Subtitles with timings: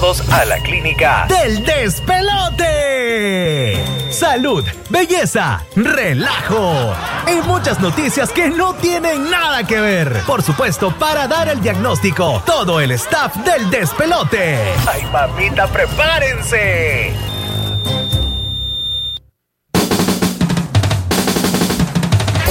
[0.00, 2.62] todos a la clínica del despelote.
[4.10, 6.94] Salud, belleza, relajo
[7.26, 10.20] y muchas noticias que no tienen nada que ver.
[10.26, 14.58] Por supuesto, para dar el diagnóstico, todo el staff del despelote.
[14.86, 17.14] ¡Ay, mamita, prepárense!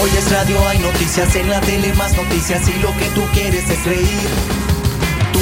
[0.02, 3.70] Hoy es radio, hay noticias en la tele, más noticias y lo que tú quieres
[3.70, 4.75] es reír.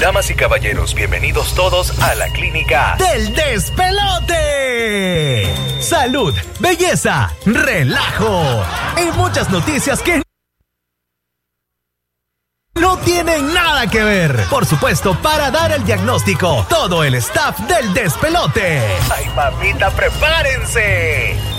[0.00, 4.32] Damas y caballeros, bienvenidos todos a la clínica del despelote.
[5.80, 8.64] Salud, belleza, relajo
[8.96, 10.22] y muchas noticias que
[12.76, 14.44] no tienen nada que ver.
[14.48, 18.80] Por supuesto, para dar el diagnóstico, todo el staff del despelote.
[19.10, 21.57] ¡Ay, mamita, prepárense!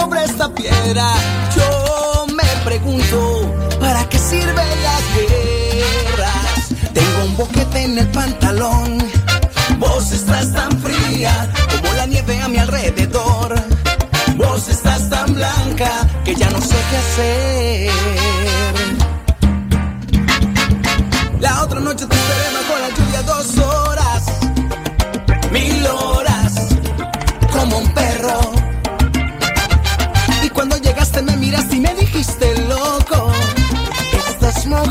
[0.00, 1.06] Sobre esta piedra.
[1.56, 3.18] Yo me pregunto,
[3.80, 6.60] ¿para qué sirven las guerras?
[6.92, 8.98] Tengo un boquete en el pantalón.
[9.78, 11.32] Vos estás tan fría
[11.72, 13.54] como la nieve a mi alrededor.
[14.36, 15.90] Vos estás tan blanca
[16.24, 17.90] que ya no sé qué hacer.
[21.40, 22.65] La otra noche te esperé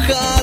[0.07, 0.34] estás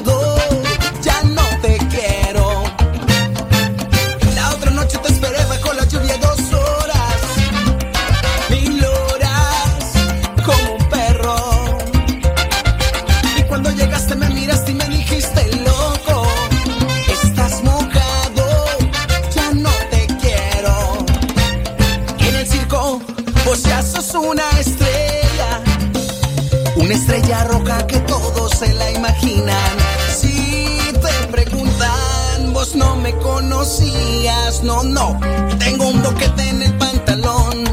[34.65, 35.21] no, no,
[35.57, 37.65] tengo un boquete en el pantalón.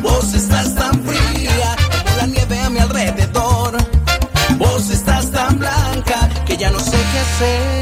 [0.00, 3.76] Vos estás tan fría como la nieve a mi alrededor.
[4.58, 7.77] Vos estás tan blanca que ya no sé qué hacer.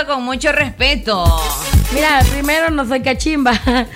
[0.00, 1.24] Cachimba con mucho respeto.
[1.92, 3.52] Mira, primero no soy cachimba.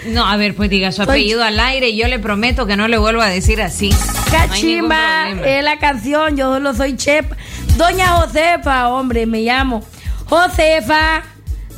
[0.07, 2.77] No, a ver, pues diga su Soy- apellido al aire y yo le prometo que
[2.77, 3.91] no le vuelvo a decir así.
[4.31, 7.37] Cachimba es la canción, yo solo soy Chepa.
[7.77, 9.83] Doña Josefa, hombre, me llamo.
[10.27, 11.23] Josefa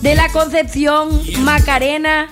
[0.00, 1.08] de la Concepción
[1.40, 2.28] Macarena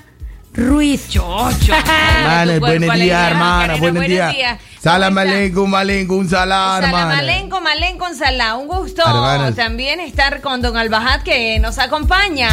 [0.52, 1.08] Ruiz.
[1.08, 1.74] Chocho.
[1.74, 4.58] Hermana, buenos días, hermana, buenos días.
[4.84, 7.16] Salam aleikum, aleikum, salam, hermana.
[7.16, 8.54] Salamalencum, malencum, salá.
[8.56, 9.56] Un gusto Hermanas.
[9.56, 12.50] también estar con don Albajat que nos acompaña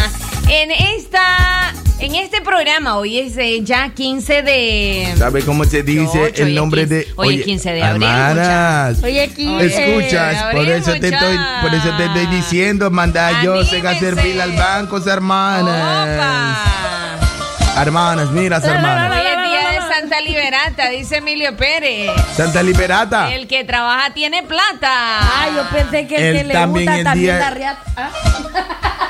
[0.47, 2.95] en esta en este programa.
[2.95, 7.39] Hoy es eh, ya 15 de ¿Sabe cómo se dice el nombre 15 de hoy
[7.39, 9.53] es 15 de abril, Hermanas, Oye, aquí.
[9.53, 13.27] Oye, escuchas, de por abril, eso te estoy, por eso te estoy diciendo, manda
[13.81, 14.29] que hacer Anímese.
[14.29, 16.15] fila al banco, hermanas.
[16.15, 17.81] Opa.
[17.81, 19.30] Hermanas, mira, Hoy hermanas.
[20.11, 22.11] Santa Liberata, dice Emilio Pérez.
[22.35, 23.33] Santa Liberata.
[23.33, 24.89] El que trabaja tiene plata.
[25.39, 27.81] Ay, yo pensé que el Él que le también gusta el también día- riata.
[27.95, 28.09] ¿Ah?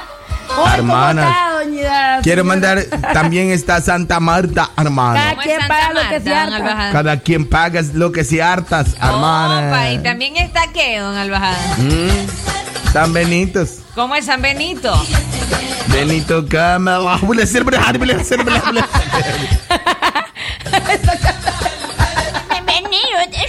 [0.47, 1.27] Oye, ¿cómo Hermanas.
[1.27, 2.83] está, doña Quiero mandar,
[3.13, 5.19] también está Santa Marta, hermana.
[5.19, 6.55] Cada ¿Cómo es quien paga lo que se don harta.
[6.57, 6.91] Albajada?
[6.91, 10.03] Cada quien paga lo que se hartas, Opa, y hermana.
[10.03, 11.57] también está qué, don Albajada.
[11.77, 13.77] Mm, San Benitos.
[13.95, 14.93] ¿Cómo es San Benito?
[15.87, 16.99] Benito Cama.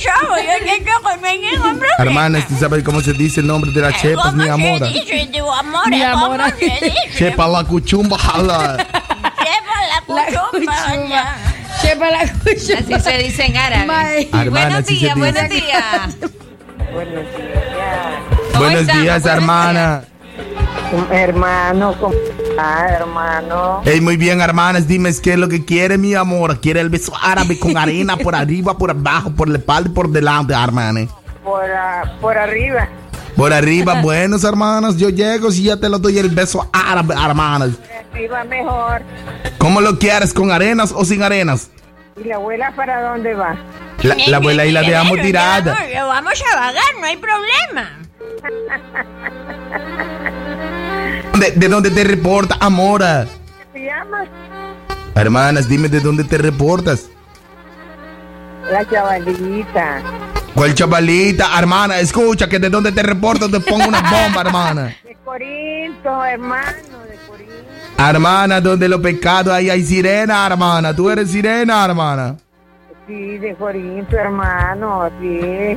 [0.05, 1.89] Llamo, yo te llamo, me llego, hombre.
[1.99, 4.89] Hermanas, ¿tú sabes cómo se dice el nombre de las chepas, mi amor?
[4.93, 5.89] dice tu amor?
[5.89, 6.41] Mi amor.
[7.17, 8.77] Chepa la cuchumba, jala.
[8.77, 11.37] Lleva la cuchumba.
[11.81, 12.97] Chepa la cuchumba.
[12.97, 14.29] Así se dice en árabe.
[14.33, 16.17] Hermana, buenos días, buenos días.
[18.53, 20.05] ¿Cómo Buenos días, Buenos hermana.
[21.11, 23.81] Hermano, ¿cómo está, hermano?
[23.83, 24.87] Hey, muy bien, hermanas.
[24.87, 26.61] Dime qué es lo que quiere, mi amor.
[26.61, 30.11] ¿Quiere el beso árabe con arena por arriba, por abajo, por la espalda y por
[30.11, 31.07] delante, hermana?
[31.43, 32.89] Por, ah, por arriba.
[33.37, 34.99] Por arriba, buenos hermanos.
[34.99, 37.71] Yo llego si ya te lo doy el beso árabe, hermanas.
[38.13, 39.01] Arriba mejor.
[39.57, 40.35] ¿Cómo lo quieres?
[40.35, 41.71] ¿Con arenas o sin arenas?
[42.23, 43.57] ¿Y la abuela para dónde va?
[44.03, 45.75] La, la abuela ahí la dejamos tirada.
[46.07, 47.99] vamos a vagar, no hay problema.
[51.39, 53.27] ¿De, de dónde te reporta, Amora?
[53.73, 54.25] ¿Qué llama?
[55.15, 57.09] Hermanas, dime de dónde te reportas.
[58.71, 60.01] La chavalita.
[60.55, 61.59] ¿Cuál chavalita?
[61.59, 64.97] Hermana, escucha que de dónde te reportas te pongo una bomba, hermana.
[65.05, 67.53] De Corinto, hermano, de Corinto.
[67.99, 70.95] Hermana, donde los pecados ahí hay sirena, hermana.
[70.95, 72.37] Tú eres sirena, hermana.
[73.07, 75.77] Sí, de Corinto, hermano, sí.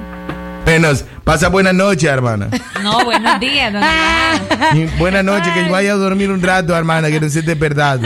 [0.66, 2.48] Menos, pasa buena noche, hermana.
[2.82, 4.76] No, buenos días, don Albajada.
[4.76, 8.02] Y buena noche, que vaya a dormir un rato, hermana, que no se te perdado.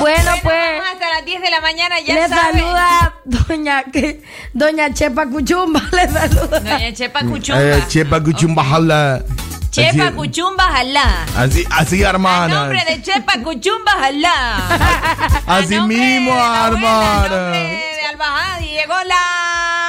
[0.00, 0.56] Bueno, pues.
[0.56, 2.60] Vamos hasta las 10 de la mañana, ya le saben.
[2.60, 4.22] saluda doña que
[4.52, 6.60] doña Chepa Cuchumba, le saluda.
[6.60, 7.62] Doña Chepa Cuchumba.
[7.62, 9.22] Eh, chepa cuchumba jala.
[9.70, 11.26] Chepa Así- Cuchumba Jalá.
[11.36, 12.54] Así, así, A hermana.
[12.54, 14.56] nombre de Chepa Cuchumba Jalá.
[15.46, 17.28] A Así mismo, abuela, a hermana.
[17.28, 19.83] nombre de Albajada y llegó la...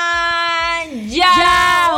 [1.16, 1.92] Ya,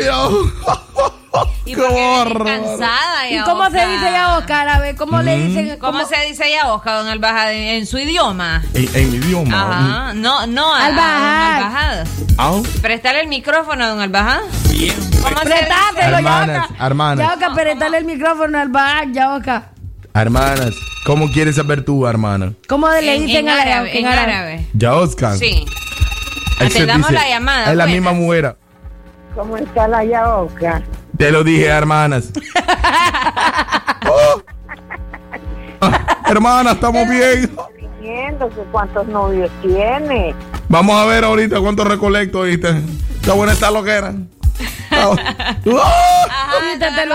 [1.64, 4.68] ¿Y cansada, ¿Y cómo se dice ya Oscar?
[4.68, 5.78] A ver, ¿cómo le dicen?
[5.78, 8.62] ¿Cómo se dice ya Oscar, don Albajada, en, en su idioma?
[8.74, 9.60] En, en mi idioma.
[9.62, 10.14] Ajá.
[10.14, 11.56] No, no, a, a don Albajad.
[11.56, 12.04] Albajada.
[12.38, 14.40] Ah, Prestale el micrófono don Albajada.
[15.22, 15.54] ¿Cómo se
[16.00, 17.26] Hermanas, ya hermanas.
[17.28, 19.70] Ya Oscar, préstale el micrófono al bar, ya Oscar.
[20.14, 20.74] Hermanas,
[21.04, 22.52] ¿cómo quieres saber tú, hermana?
[22.68, 24.66] ¿Cómo le En, dicen en árabe, en árabe.
[24.72, 25.36] Ya, Oscar.
[25.36, 25.66] Sí.
[26.68, 27.88] Te damos la llamada, Es la buenas.
[27.88, 28.56] misma mujer.
[29.34, 30.82] ¿Cómo está la yaoca?
[31.16, 32.30] Te lo dije, hermanas.
[34.12, 34.42] Oh.
[36.28, 37.50] Hermana, estamos bien.
[38.00, 38.34] Que
[38.72, 40.34] cuántos novios tiene.
[40.68, 42.68] Vamos a ver ahorita cuánto recolecto, ¿viste?
[43.20, 44.14] Está buena esta loquera.
[44.14, 44.39] Ah, Ajá,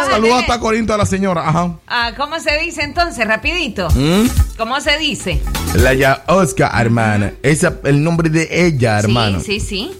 [0.10, 1.48] Saludos hasta Corinto a la señora.
[1.48, 1.78] Ajá.
[1.88, 3.26] Ah, ¿Cómo se dice entonces?
[3.28, 3.90] Rapidito.
[3.92, 4.28] ¿Mm?
[4.58, 5.42] ¿Cómo se dice?
[5.76, 7.34] La ya Oscar, hermana.
[7.44, 9.40] Esa el nombre de ella, hermano.
[9.40, 9.92] Sí, sí, sí.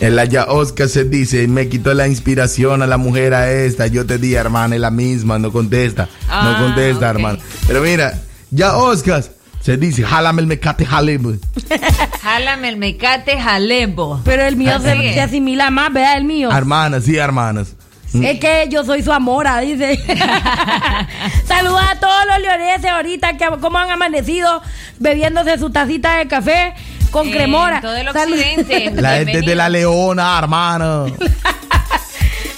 [0.00, 3.86] En la ya Oscar se dice, me quitó la inspiración a la mujer a esta.
[3.86, 6.08] Yo te di, hermana, es la misma, no contesta.
[6.28, 7.38] Ah, no contesta, hermano.
[7.66, 8.20] Pero mira,
[8.50, 9.24] ya Oscar
[9.64, 11.32] se dice, jálame el mecate, jalebo.
[12.22, 14.20] Jálame el mecate jalebo.
[14.22, 16.52] Pero el mío se, se asimila más, vea el mío.
[16.52, 17.74] Hermanas, sí, hermanas.
[18.12, 19.96] Es que yo soy su amora, dice.
[21.48, 24.60] Saluda a todos los leoneses ahorita que como han amanecido
[24.98, 26.74] bebiéndose su tacita de café
[27.10, 27.80] con cremora.
[27.80, 28.90] todo el occidente.
[28.94, 31.06] La gente de la leona, hermano.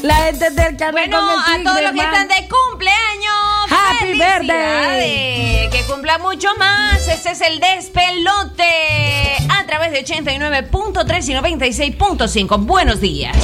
[0.03, 3.46] La gente del Bueno, con el a todos los que están de cumpleaños.
[4.01, 5.71] Happy felicidades.
[5.71, 7.09] Que cumpla mucho más.
[7.09, 8.65] Este es el despelote.
[9.49, 12.67] A través de 89.3 y 96.5.
[12.67, 13.37] Buenos días.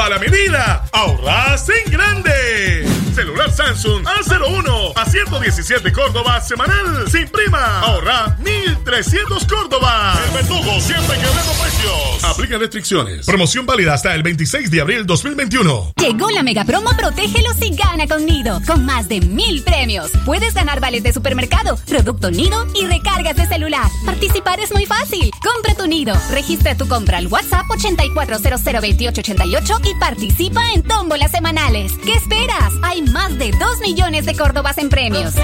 [0.00, 2.88] A la medida, ahorras en grande.
[3.14, 7.08] Celular Samsung A01 a 117 Córdoba semanal.
[7.08, 7.80] Sin prima.
[7.80, 10.18] Ahorra 1300 Córdoba.
[10.26, 12.24] El verdugo siempre quebrando precios.
[12.24, 13.26] Aplica restricciones.
[13.26, 15.92] Promoción válida hasta el 26 de abril 2021.
[15.98, 20.10] Llegó la mega promo Protégelos y gana con Nido, con más de mil premios.
[20.24, 23.88] Puedes ganar vales de supermercado, producto Nido y recargas de celular.
[24.06, 25.30] Participar es muy fácil.
[25.52, 31.92] Compra tu Nido, registra tu compra al WhatsApp 84002888 y participa en tómbolas semanales.
[32.04, 32.72] ¿Qué esperas?
[32.82, 35.34] Hay más de 2 millones de Córdobas en premios.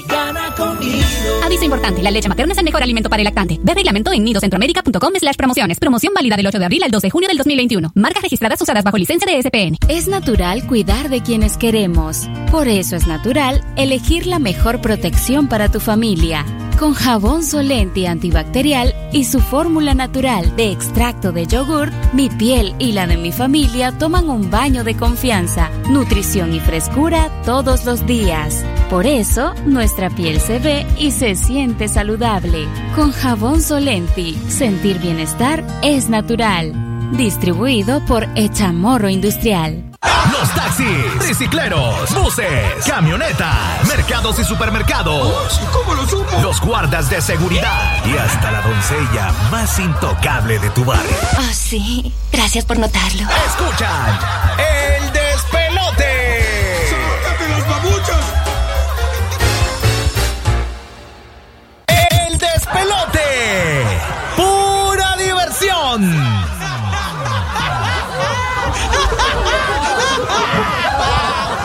[0.00, 1.02] Gana conmigo.
[1.44, 3.58] Aviso importante, la leche materna es el mejor alimento para el lactante.
[3.62, 5.78] Ve reglamento en nidocentroamérica.com slash promociones.
[5.78, 7.92] Promoción válida del 8 de abril al 2 de junio del 2021.
[7.94, 9.76] Marcas registradas usadas bajo licencia de SPN.
[9.88, 12.28] Es natural cuidar de quienes queremos.
[12.50, 16.44] Por eso es natural elegir la mejor protección para tu familia.
[16.78, 22.92] Con jabón Solenti antibacterial y su fórmula natural de extracto de yogur, mi piel y
[22.92, 28.64] la de mi familia toman un baño de confianza, nutrición y frescura todos los días.
[28.92, 32.68] Por eso, nuestra piel se ve y se siente saludable.
[32.94, 36.74] Con jabón Solenti, sentir bienestar es natural.
[37.16, 39.82] Distribuido por Echamorro Industrial.
[40.30, 45.58] Los taxis, bicicleros, buses, camionetas, mercados y supermercados.
[45.72, 46.42] ¿Cómo lo supo?
[46.42, 51.16] Los guardas de seguridad y hasta la doncella más intocable de tu barrio.
[51.38, 52.12] Oh, sí.
[52.30, 53.26] Gracias por notarlo.
[53.46, 54.18] Escuchan
[54.58, 56.44] el despelote.
[56.90, 58.21] ¡Sácate las babuchas!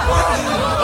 [0.07, 0.76] Yeah.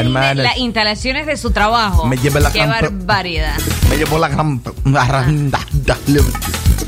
[0.00, 0.36] En Hermanas.
[0.44, 2.06] las instalaciones de su trabajo.
[2.06, 3.54] Me lleva la Qué barbaridad.
[3.90, 4.60] Me llevó la gran.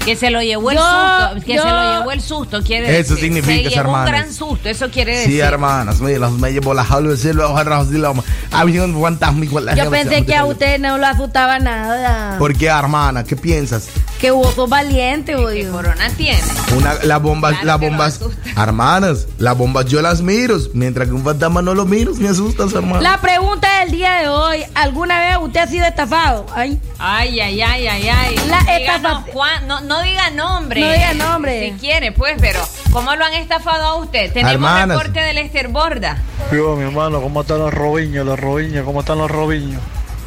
[0.04, 1.46] Que se lo llevó el Yo- susto.
[1.46, 3.28] Que yo- se lo llevó el susto, quiere Eso decir.
[3.28, 5.32] significa, se llevó un gran susto, eso quiere decir.
[5.32, 7.54] Sí, hermanas, me, las- me llevó la jaula del cielo,
[8.50, 9.74] había un fantasma igual.
[9.76, 12.38] Yo pensé que a usted no lo asustaba nada.
[12.38, 13.22] ¿Por qué, hermana?
[13.24, 13.88] ¿Qué piensas?
[14.18, 16.40] Que vos sos valiente, ¿Qué corona tiene?
[16.76, 18.27] Una, las bombas, Claro las que lo bombas, asusta.
[18.62, 22.72] Hermanas, las bombas yo las miro, mientras que un fantasma no lo miro, me asustas,
[22.72, 23.00] hermana.
[23.00, 26.46] La pregunta del día de hoy, ¿alguna vez usted ha sido estafado?
[26.54, 28.36] Ay, Ay, ay, ay, ay, ay.
[28.48, 30.80] La Diga estafa- no, Juan, no, no diga nombre.
[30.80, 31.72] No diga nombre.
[31.74, 34.32] Si quiere, pues, pero ¿cómo lo han estafado a usted?
[34.32, 34.98] Tenemos Hermanas.
[34.98, 36.18] reporte del Lester Borda.
[36.52, 38.84] Yo, mi hermano, ¿cómo están los robiños, los robiños?
[38.84, 39.80] ¿Cómo están los robiños?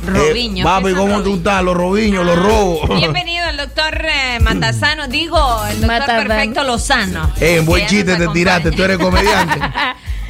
[0.05, 0.61] Robiño.
[0.61, 1.63] Eh, papi, ¿qué son ¿cómo tú estás?
[1.63, 2.89] Los robiños, los robos.
[2.97, 5.37] Bienvenido doctor eh, Matasano, digo,
[5.69, 6.27] el doctor.
[6.27, 7.31] Perfecto Lozano.
[7.39, 9.59] Eh, en buen chiste te tiraste, tú eres comediante.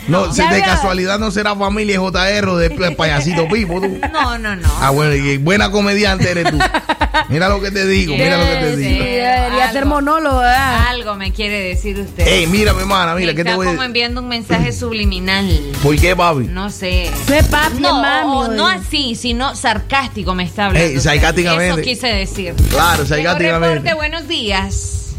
[0.07, 0.65] No, si de veo.
[0.65, 3.99] casualidad no será familia JR o de de payasito Pipo, tú.
[4.11, 4.67] No, no, no.
[4.81, 6.57] Ah, bueno, y buena comediante eres tú.
[7.29, 9.03] Mira lo que te digo, mira lo que te Sí, digo.
[9.03, 9.73] debería Algo.
[9.73, 10.87] ser monólogo, ¿verdad?
[10.87, 12.25] Algo me quiere decir usted.
[12.27, 15.47] Ey, mira, mi hermana, mira, ¿qué te está voy a como enviando un mensaje subliminal.
[15.83, 16.45] ¿Por qué, papi?
[16.45, 17.05] No sé.
[17.33, 18.31] Es papi, No, mami.
[18.31, 20.87] o- no así, sino sarcástico me está hablando.
[20.87, 21.81] Ey, sarcásticamente.
[21.81, 22.53] Eso quise decir.
[22.69, 23.75] Claro, sarcásticamente.
[23.75, 25.13] reporte, buenos días.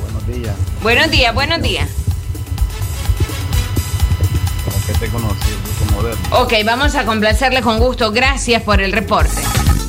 [0.00, 0.54] Buenos días.
[0.82, 1.88] Buenos días, buenos días.
[4.64, 6.20] Como que te conocí, moderno.
[6.40, 8.12] Ok, vamos a complacerle con gusto.
[8.12, 9.42] Gracias por el reporte.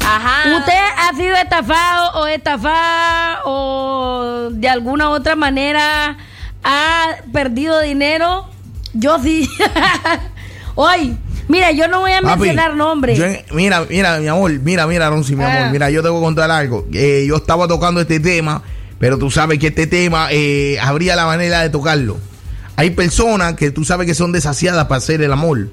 [0.05, 0.57] Ajá.
[0.57, 6.17] ¿Usted ha sido estafado o estafada o de alguna otra manera
[6.63, 8.47] ha perdido dinero?
[8.93, 9.49] Yo sí.
[10.75, 13.17] Hoy, mira, yo no voy a Papi, mencionar nombres.
[13.17, 15.57] yo en- mira, mira, mi amor, mira, mira, Ronzi, mi Ah.
[15.59, 16.85] amor, mira, yo te voy a contar algo.
[16.93, 18.61] Eh, yo estaba tocando este tema,
[18.99, 22.17] pero tú sabes que este tema eh, habría la manera de tocarlo.
[22.75, 25.69] Hay personas que tú sabes que son desasiadas para hacer el amor.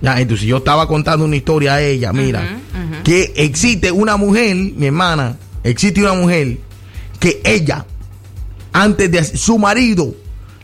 [0.00, 2.58] Ya, entonces yo estaba contando una historia a ella, mira,
[3.02, 6.58] que existe una mujer, mi hermana, existe una mujer
[7.18, 7.86] que ella,
[8.72, 10.14] antes de su marido,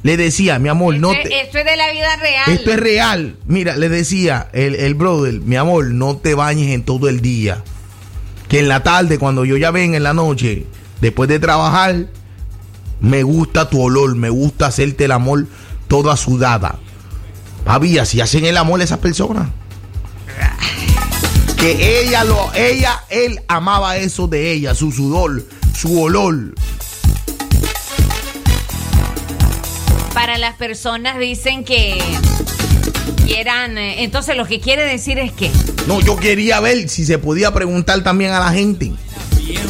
[0.03, 1.41] le decía, mi amor, no Esto, te...
[1.41, 2.51] esto es de la vida real.
[2.51, 3.37] Esto es real.
[3.47, 7.63] Mira, le decía el, el brother, mi amor, no te bañes en todo el día.
[8.49, 10.67] Que en la tarde, cuando yo ya venga en la noche,
[11.01, 12.09] después de trabajar,
[13.01, 15.47] me gusta tu olor, me gusta hacerte el amor
[15.89, 16.79] toda sudada.
[17.65, 19.49] Papi, así hacen el amor esas personas.
[21.57, 25.47] Que ella lo, ella, él amaba eso de ella, su sudor,
[25.77, 26.55] su olor.
[30.13, 32.03] Para las personas dicen que
[33.25, 33.79] quieran.
[33.79, 35.51] eh, entonces, lo que quiere decir es que.
[35.87, 38.93] No, yo quería ver si se podía preguntar también a la gente.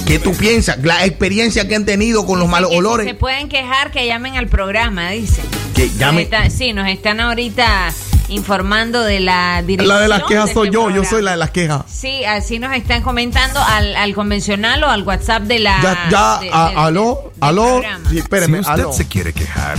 [0.06, 0.78] ¿Qué tú piensas?
[0.82, 3.06] La experiencia que han tenido con los malos olores.
[3.06, 5.44] Se pueden quejar que llamen al programa, dicen.
[5.74, 5.90] Que
[6.22, 7.92] está- sí, nos están ahorita
[8.28, 9.94] informando de la dirección.
[9.96, 11.82] La de las quejas de soy este yo, yo soy la de las quejas.
[11.88, 15.80] Sí, así nos están comentando al, al convencional o al WhatsApp de la.
[15.82, 17.82] Ya, ya, de- a- de- aló, aló.
[18.10, 18.92] Sí, espéreme, si usted aló.
[18.92, 19.76] se quiere quejar.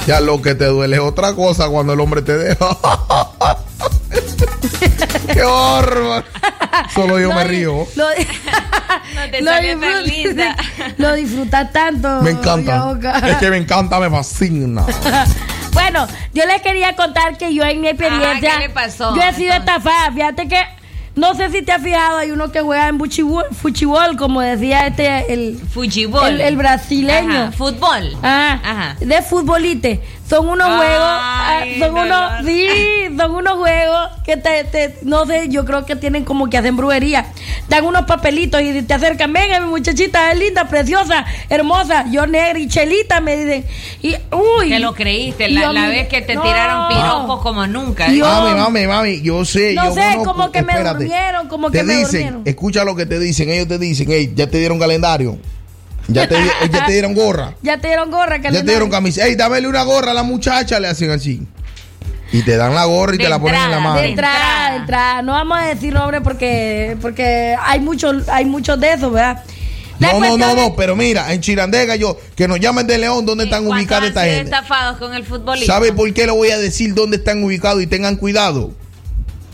[0.08, 2.66] Ya lo que te duele es otra cosa cuando el hombre te deja.
[5.34, 6.26] ¡Qué bárbaro!
[6.94, 7.88] Solo yo me río.
[7.96, 8.06] Lo,
[9.16, 10.56] No te lo disfrutas- linda.
[10.98, 12.22] lo disfrutas tanto.
[12.22, 12.94] Me encanta.
[13.28, 14.86] Es que me encanta, me fascina.
[15.74, 18.32] Bueno, yo les quería contar que yo en mi experiencia.
[18.50, 19.16] Ajá, ¿qué le pasó?
[19.16, 19.78] Yo he sido Entonces.
[19.86, 20.12] estafada.
[20.12, 20.58] Fíjate que.
[21.16, 24.88] No sé si te has fijado, hay uno que juega en buchibol, fuchibol, como decía
[24.88, 25.60] este, el,
[26.26, 27.42] el, el brasileño.
[27.44, 28.18] Ajá, Fútbol.
[28.24, 28.96] Ah, Ajá.
[29.00, 30.02] de futbolite.
[30.32, 32.48] Son unos Ay, juegos, ah, son no, unos, no.
[32.48, 32.68] sí,
[33.18, 36.78] son unos juegos que te, te- no sé, yo creo que tienen como que hacen
[36.78, 37.26] brujería.
[37.68, 42.58] Dan unos papelitos y te acercan, venga mi muchachita, es linda, preciosa, hermosa, yo negra
[42.58, 43.66] y chelita, me dicen.
[44.02, 44.70] Y, uy.
[44.70, 46.44] Que lo creíste, la, yo, la vez que te no.
[46.44, 48.08] tiraron piropos como nunca.
[48.10, 49.74] Yo- Mami, mami, mami, yo sé.
[49.74, 50.24] No yo sé, conozco.
[50.32, 52.42] como que me durmieron, como te que me dicen, durmieron.
[52.46, 53.50] Escucha lo que te dicen.
[53.50, 55.38] Ellos te dicen, hey, ya te dieron calendario.
[56.08, 57.56] Ya te, di- ya te dieron gorra.
[57.62, 59.22] Ya te dieron gorra, Ya te dieron camisa.
[59.26, 61.48] Hey, dámele una gorra a la muchacha, le hacen así.
[62.34, 64.02] Y te dan la gorra y De te la ponen en la entrada, mano.
[64.02, 65.22] De entrada, de entrada.
[65.22, 69.44] No vamos a decir nombre porque, porque hay muchos hay muchos de esos, ¿verdad?
[70.00, 72.88] La No, no, cuestión no, es- no, pero mira, en Chirandega yo, que nos llamen
[72.88, 74.50] de León, ¿dónde están ¿Cuántos ubicadas han esta sido gente?
[74.56, 75.74] estafados con el futbolista?
[75.74, 78.72] ¿Sabe por qué le voy a decir dónde están ubicados y tengan cuidado?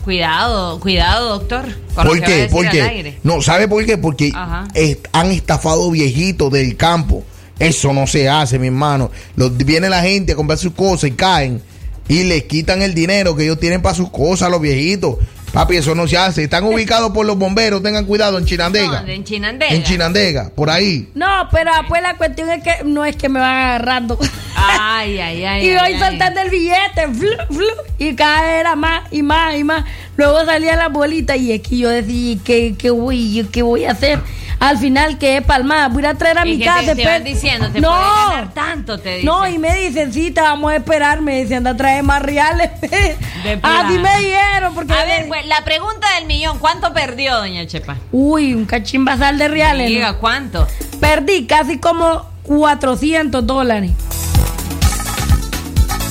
[0.08, 1.66] Cuidado, cuidado, doctor.
[1.94, 2.48] con lo ¿Por que va a qué?
[2.50, 3.18] ¿Por qué?
[3.24, 3.98] No, ¿sabe por qué?
[3.98, 4.32] Porque
[4.72, 7.24] est- han estafado viejitos del campo.
[7.58, 9.10] Eso no se hace, mi hermano.
[9.36, 11.60] Los, viene la gente a comprar sus cosas y caen
[12.08, 15.16] y les quitan el dinero que ellos tienen para sus cosas a los viejitos.
[15.52, 16.44] Papi, eso no se hace.
[16.44, 19.02] Están ubicados por los bomberos, tengan cuidado en Chinandega.
[19.02, 19.72] No, en Chinandega.
[19.72, 21.08] En Chinandega, por ahí.
[21.14, 24.18] No, pero pues la cuestión es que no es que me van agarrando.
[24.54, 25.66] Ay, ay, ay.
[25.66, 25.98] y ay, voy ay.
[25.98, 27.66] soltando el billete, flu, flu,
[27.98, 29.84] y cada vez era más y más y más.
[30.16, 33.84] Luego salían las bolitas y es que yo decía, ¿qué, qué, voy, yo qué voy
[33.84, 34.20] a hacer?
[34.60, 35.88] Al final quedé palmada.
[35.88, 36.94] Voy a traer a mi casa.
[36.94, 39.26] te, te diciendo, te no, ganar tanto, te dicen.
[39.26, 41.20] no, y me dicen, sí, te vamos a esperar.
[41.20, 42.70] Me dicen, anda a traer más reales.
[42.82, 44.00] Así plano.
[44.00, 44.74] me dijeron.
[44.74, 47.96] Porque A ver, pues, la pregunta del millón, ¿cuánto perdió, doña Chepa?
[48.10, 49.88] Uy, un cachín basal de reales.
[49.90, 49.94] ¿no?
[49.94, 50.66] Diga, ¿cuánto?
[51.00, 53.92] Perdí casi como 400 dólares.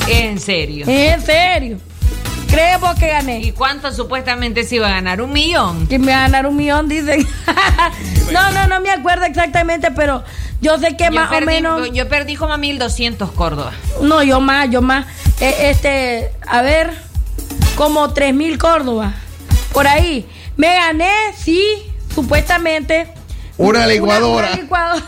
[0.08, 0.86] En serio.
[0.88, 1.80] En serio.
[2.48, 3.40] Creemos que gané.
[3.42, 5.22] ¿Y cuánto supuestamente se iba a ganar?
[5.22, 5.88] ¿Un millón?
[5.88, 7.28] Que me va a ganar un millón, dicen.
[8.32, 10.24] no, no, no me acuerdo exactamente, pero
[10.62, 11.92] yo sé que Yo más perdí, o menos.
[11.94, 13.74] yo perdí como 1200 Córdoba.
[14.02, 15.06] No, yo más, yo más.
[15.40, 16.92] Eh, este, a ver,
[17.76, 19.14] como 3 mil Córdoba.
[19.74, 20.26] Por ahí.
[20.56, 21.62] Me gané, sí,
[22.16, 23.08] supuestamente.
[23.58, 24.48] Una licuadora.
[24.48, 25.04] una licuadora.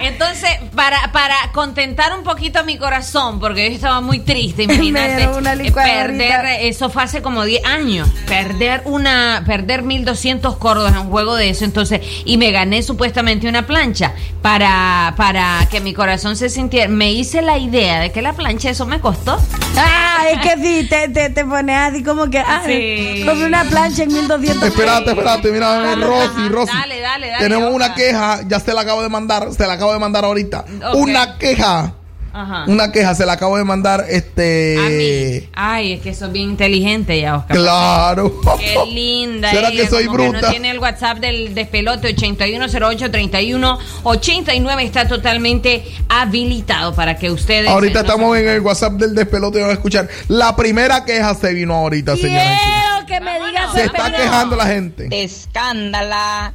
[0.00, 5.24] Entonces, para, para contentar un poquito mi corazón, porque yo estaba muy triste, Me imagínate,
[5.24, 11.10] eh, perder, eso fue hace como 10 años, perder una, perder 1200 córdoba en un
[11.10, 16.36] juego de eso, entonces, y me gané supuestamente una plancha para, para que mi corazón
[16.36, 19.40] se sintiera, me hice la idea de que la plancha eso me costó.
[19.78, 22.38] Ah, es que sí, te, te, te pones así como que.
[22.38, 23.22] Ah, Sí.
[23.26, 24.68] compré una plancha en 1200.
[24.68, 26.72] Espérate, espérate, mira, Ajá, Rosy, Rosy.
[26.72, 27.38] Dale, dale, dale.
[27.44, 30.64] Tenemos una queja, ya se la acabo de mandar, se la acabo de mandar ahorita.
[30.94, 31.94] Una queja.
[32.38, 32.64] Ajá.
[32.68, 34.10] Una queja, se la acabo de mandar, A mí.
[34.12, 35.48] este.
[35.54, 37.56] Ay, es que sos bien inteligente ya, Oscar.
[37.56, 38.30] Claro.
[38.58, 39.50] Qué linda.
[39.50, 40.42] ¿Será ella, que soy como bruta?
[40.42, 47.70] no tiene el WhatsApp del despelote 81083189 está totalmente habilitado para que ustedes.
[47.70, 50.06] Ahorita no estamos en el WhatsApp del despelote y van a escuchar.
[50.28, 52.58] La primera queja se vino ahorita, señora.
[52.62, 55.08] Quiero que me digas Se está quejando la gente.
[55.08, 56.52] De escándala.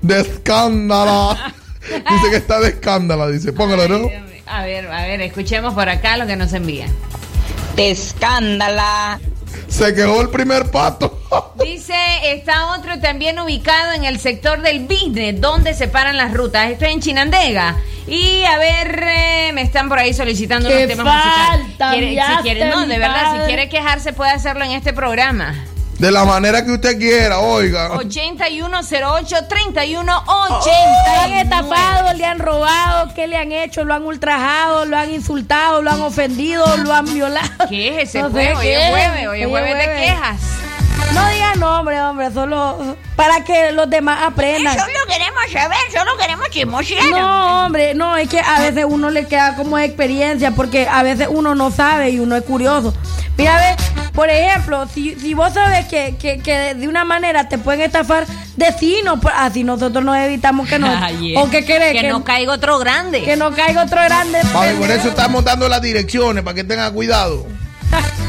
[0.00, 1.52] De escándala.
[2.10, 3.52] Dice que está de escándala, dice.
[3.52, 4.10] Póngalo, ¿no?
[4.46, 6.90] A ver, a ver, escuchemos por acá lo que nos envían.
[7.76, 9.20] De escándala.
[9.68, 11.20] Se quejó el primer pato.
[11.62, 16.70] Dice, está otro también ubicado en el sector del business, donde se paran las rutas.
[16.70, 17.76] Esto es en Chinandega.
[18.06, 21.66] Y a ver, eh, me están por ahí solicitando ¡Qué unos temas musicales.
[21.66, 24.94] falta Quiere- me si quiere, no, de verdad, si quiere quejarse puede hacerlo en este
[24.94, 25.54] programa.
[25.98, 27.90] De la manera que usted quiera, oiga.
[27.90, 30.64] 8108-3180.
[31.04, 33.82] Le han estafado, le han robado, ¿qué le han hecho?
[33.82, 37.48] Lo han ultrajado, lo han insultado, lo han ofendido, lo han violado.
[37.68, 38.60] ¿Qué es ese No sé juego?
[38.60, 38.90] Hoy es es.
[38.90, 40.40] jueves, hoy es Hoy jueves de quejas.
[41.12, 44.78] No digan nombre, hombre, solo para que los demás aprendan.
[44.78, 47.06] Solo queremos saber, solo queremos chismosear.
[47.06, 51.28] No, hombre, no, es que a veces uno le queda como experiencia porque a veces
[51.30, 52.94] uno no sabe y uno es curioso.
[53.36, 57.56] Mira, ve, por ejemplo, si, si vos sabes que, que, que de una manera te
[57.56, 60.90] pueden estafar, decinos, pues, así nosotros nos evitamos que nos...
[61.02, 61.92] Ay, ¿O qué querés?
[61.92, 63.22] Que no caiga otro grande.
[63.22, 64.40] Que no caiga otro grande.
[64.52, 67.46] Por eso estamos dando las direcciones para que tengan cuidado.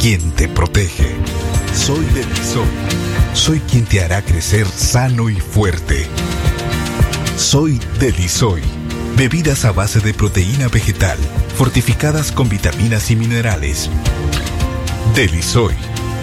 [0.00, 1.14] quien te protege.
[1.74, 2.66] Soy Delisoy.
[3.34, 6.06] Soy quien te hará crecer sano y fuerte.
[7.36, 8.62] Soy Delisoy.
[9.16, 11.18] Bebidas a base de proteína vegetal,
[11.54, 13.90] fortificadas con vitaminas y minerales.
[15.14, 15.74] Delisoy.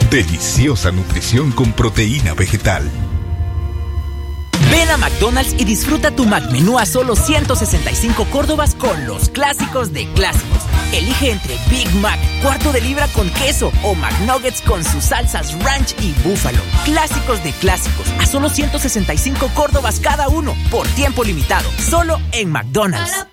[0.10, 2.90] Deliciosa nutrición con proteína vegetal.
[4.72, 10.12] Ven a McDonald's y disfruta tu McMenú a solo 165 córdobas con los clásicos de
[10.14, 10.57] clásicos.
[10.92, 15.96] Elige entre Big Mac, cuarto de libra con queso o McNuggets con sus salsas ranch
[16.02, 16.62] y búfalo.
[16.86, 21.70] Clásicos de clásicos a solo 165 córdobas cada uno por tiempo limitado.
[21.78, 23.26] Solo en McDonald's.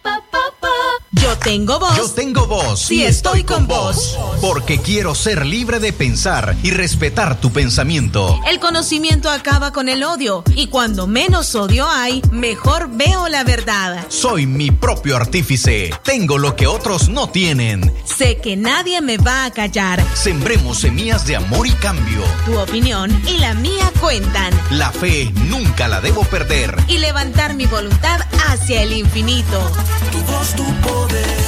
[1.12, 1.96] Yo tengo voz.
[1.96, 2.80] Yo tengo voz.
[2.80, 4.18] Si estoy con vos.
[4.44, 8.38] Porque quiero ser libre de pensar y respetar tu pensamiento.
[8.46, 14.04] El conocimiento acaba con el odio y cuando menos odio hay, mejor veo la verdad.
[14.10, 15.94] Soy mi propio artífice.
[16.02, 17.90] Tengo lo que otros no tienen.
[18.04, 20.04] Sé que nadie me va a callar.
[20.12, 22.20] Sembremos semillas de amor y cambio.
[22.44, 24.52] Tu opinión y la mía cuentan.
[24.72, 26.76] La fe nunca la debo perder.
[26.86, 29.72] Y levantar mi voluntad hacia el infinito.
[30.12, 31.38] Tu voz, tu poder,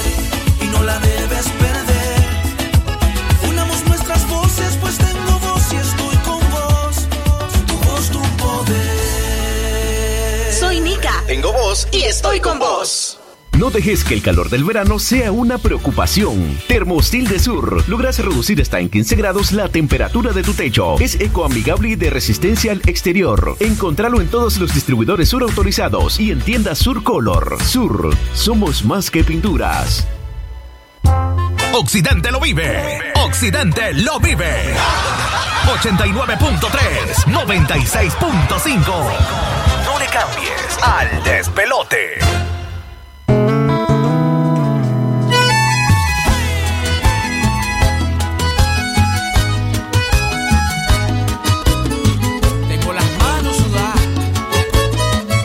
[0.62, 1.65] y no la debes perder.
[11.36, 13.18] Tengo voz y estoy con vos.
[13.58, 16.58] No dejes que el calor del verano sea una preocupación.
[16.66, 20.98] Termostil de Sur logras reducir hasta en 15 grados la temperatura de tu techo.
[20.98, 23.54] Es ecoamigable y de resistencia al exterior.
[23.60, 27.58] Encontralo en todos los distribuidores Sur autorizados y en tiendas Sur Color.
[27.62, 30.06] Sur, somos más que pinturas.
[31.74, 32.98] Occidente lo vive.
[33.26, 34.74] Occidente lo vive.
[35.66, 39.75] 89.3, 96.5.
[40.12, 42.18] Cambies al despelote.
[52.68, 54.00] Tengo las manos sudadas.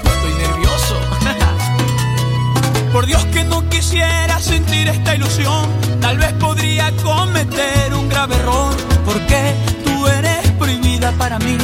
[0.05, 0.95] Estoy nervioso.
[2.93, 5.69] Por Dios que no quisiera sentir esta ilusión.
[5.99, 8.75] Tal vez podría cometer un grave error.
[9.05, 11.57] Porque tú eres prohibida para mí.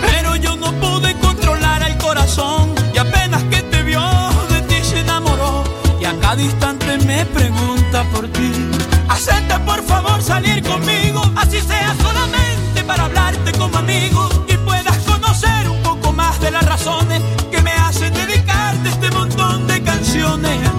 [0.00, 1.01] Pero yo no el
[2.34, 4.00] Y apenas que te vio,
[4.48, 5.64] de ti se enamoró.
[6.00, 8.50] Y a cada instante me pregunta por ti.
[9.06, 11.20] Acepta por favor salir conmigo.
[11.36, 14.30] Así sea solamente para hablarte como amigo.
[14.48, 17.20] Y puedas conocer un poco más de las razones
[17.50, 20.71] que me hacen dedicarte este montón de canciones.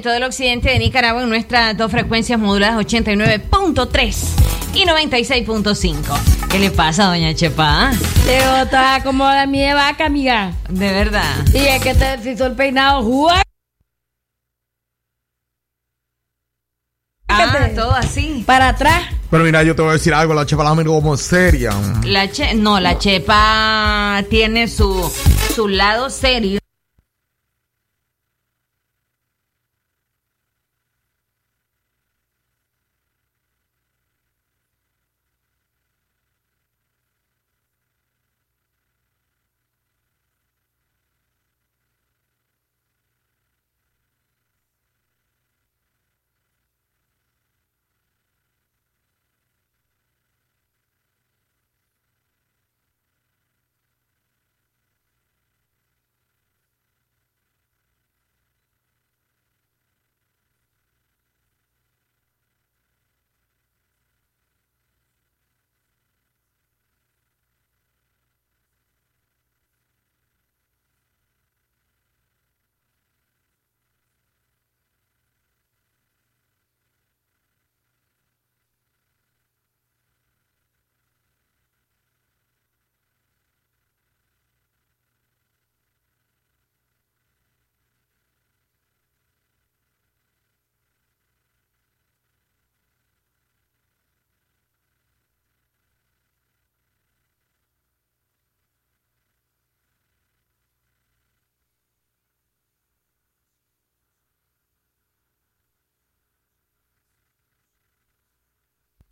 [0.00, 4.16] En todo el occidente de Nicaragua, en nuestras dos frecuencias moduladas 89.3
[4.72, 6.48] y 96.5.
[6.48, 7.90] ¿Qué le pasa, doña Chepa?
[8.24, 10.54] Te bota como la mía de vaca, amiga.
[10.70, 11.34] De verdad.
[11.52, 13.02] Y es que te hizo el peinado.
[13.02, 13.42] ¡Juá!
[17.28, 18.42] Ah, todo así.
[18.46, 19.02] Para atrás.
[19.30, 21.72] Pero mira, yo te voy a decir algo, la chepa la miro como seria.
[22.04, 25.12] La che no, la Chepa tiene su,
[25.54, 26.59] su lado serio.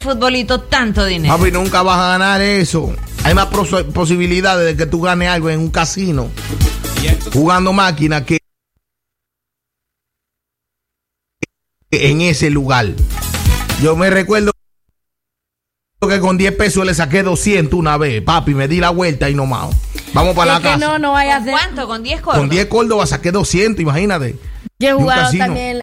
[0.01, 1.37] Futbolito, tanto dinero.
[1.37, 2.95] Papi, nunca vas a ganar eso.
[3.25, 6.29] Hay más pros- posibilidades de que tú ganes algo en un casino
[7.33, 8.39] jugando máquina que
[11.91, 12.87] en ese lugar.
[13.83, 14.53] Yo me recuerdo
[16.09, 18.23] que con 10 pesos le saqué 200 una vez.
[18.23, 19.75] Papi, me di la vuelta y no más.
[20.15, 20.79] Vamos para la Es casa.
[20.79, 21.53] no, no vaya a ¿Con ser.
[21.53, 21.87] cuánto?
[21.89, 22.41] ¿Con 10 cordos?
[22.41, 24.37] Con 10 Córdoba saqué 200, imagínate.
[24.79, 25.81] Yo he jugado también.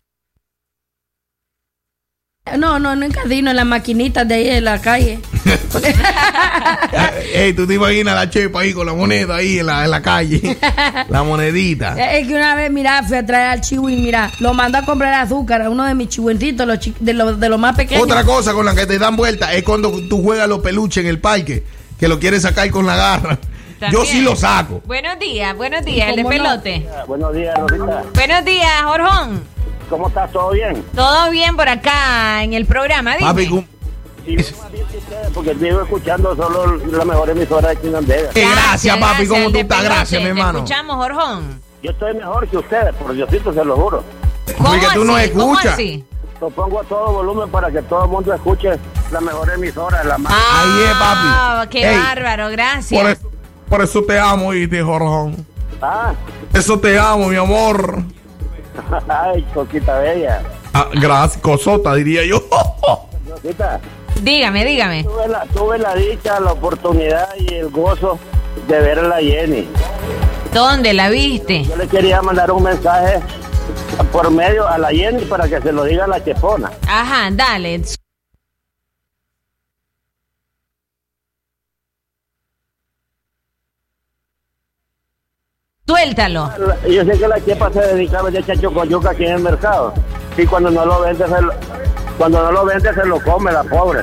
[2.58, 5.20] No, no, no en casino, en las maquinitas de ahí de la calle.
[7.34, 10.02] Ey, tú te imaginas la chepa ahí con la moneda ahí en la, en la
[10.02, 10.56] calle.
[11.10, 11.96] la monedita.
[12.16, 15.14] Es que una vez, mira, fui a traer al chihuín, mira, lo mandó a comprar
[15.16, 18.04] azúcar a uno de mis chihuentitos, los chi- de los de los más pequeños.
[18.04, 21.10] Otra cosa con la que te dan vuelta es cuando tú juegas los peluches en
[21.10, 21.64] el parque,
[22.00, 23.40] que lo quieres sacar con la garra.
[23.92, 24.82] Yo sí lo saco.
[24.86, 26.44] Buenos días, buenos días, el de ¿Cómo no?
[26.44, 26.88] pelote.
[27.08, 28.04] Buenos días, Rosita.
[28.14, 29.55] Buenos días, Jorjón.
[29.90, 30.32] ¿Cómo estás?
[30.32, 30.84] ¿Todo bien?
[30.96, 33.30] Todo bien por acá en el programa, dime.
[33.30, 33.66] Papi, cum-
[34.26, 34.36] Sí,
[35.36, 38.30] porque estoy escuchando solo la mejor emisora de Chinandega.
[38.34, 39.78] Eh, gracias, papi, ¿cómo el tú de estás?
[39.78, 39.96] pelote.
[39.96, 40.58] Gracias, mi Te hermano.
[40.60, 41.62] escuchamos, Jorjón.
[41.84, 44.04] Yo estoy mejor que ustedes, por Diosito se lo juro.
[44.58, 45.74] Porque tú no escuchas.
[45.74, 46.04] así?
[46.42, 48.72] Lo pongo a todo volumen para que todo el mundo escuche
[49.12, 50.34] la mejor emisora, la más.
[50.34, 51.28] Ahí es, papi.
[51.30, 53.00] Ah, qué Ey, bárbaro, gracias.
[53.02, 53.32] Por eso,
[53.70, 55.46] por eso te amo, ¿viste, Jorjón?
[55.82, 56.14] Ah,
[56.52, 58.02] Eso te amo, mi amor.
[59.08, 60.42] ay, cosita bella.
[60.74, 62.42] Ah, gracias, cosota, diría yo.
[64.22, 65.04] Dígame, dígame.
[65.04, 68.18] tuve la, tuve la dicha, la oportunidad y el gozo
[68.68, 69.68] de ver a la Jenny.
[70.54, 71.66] ¿Dónde la viste?
[71.66, 73.20] Yo le quería mandar un mensaje
[74.12, 76.72] por medio a la Jenny para que se lo diga a la chepona.
[76.88, 77.82] Ajá, dale.
[85.88, 86.52] Suéltalo.
[86.90, 89.40] Yo sé que la chepa se dedicaba a vender chacho con yuca aquí en el
[89.42, 89.94] mercado.
[90.36, 91.54] Y cuando no lo vende, se lo,
[92.18, 94.02] cuando no lo vende, se lo come la pobre.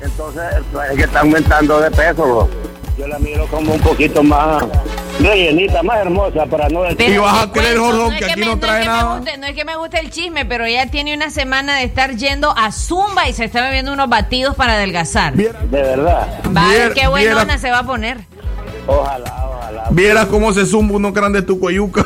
[0.00, 0.42] Entonces,
[0.90, 2.22] es que está aumentando de peso.
[2.22, 2.48] bro.
[2.96, 4.62] Yo la miro como un poquito más
[5.20, 6.96] rellenita, más hermosa, para no decir.
[6.98, 8.94] Pero Y vas a creer, Jorjón, es que aquí me- no es trae que me
[8.96, 9.18] nada.
[9.18, 12.16] guste- no es que me guste el chisme, pero ella tiene una semana de estar
[12.16, 15.34] yendo a Zumba y se está bebiendo unos batidos para adelgazar.
[15.34, 16.28] De verdad.
[16.56, 18.18] Va a ver Viera- qué buenona viera- se va a poner.
[18.86, 19.84] Ojalá, ojalá.
[19.90, 22.04] Vieras cómo se zumba uno grande tu coyuca.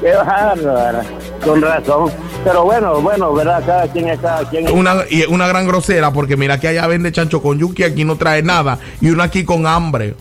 [0.00, 1.02] Qué bárbara.
[1.44, 2.10] Con razón.
[2.44, 3.62] Pero bueno, bueno, ¿verdad?
[3.64, 4.68] Cada quien es cada quien.
[4.70, 8.16] una, y una gran grosera, porque mira que allá vende chancho con yuki, aquí no
[8.16, 8.78] trae nada.
[9.00, 10.14] Y uno aquí con hambre.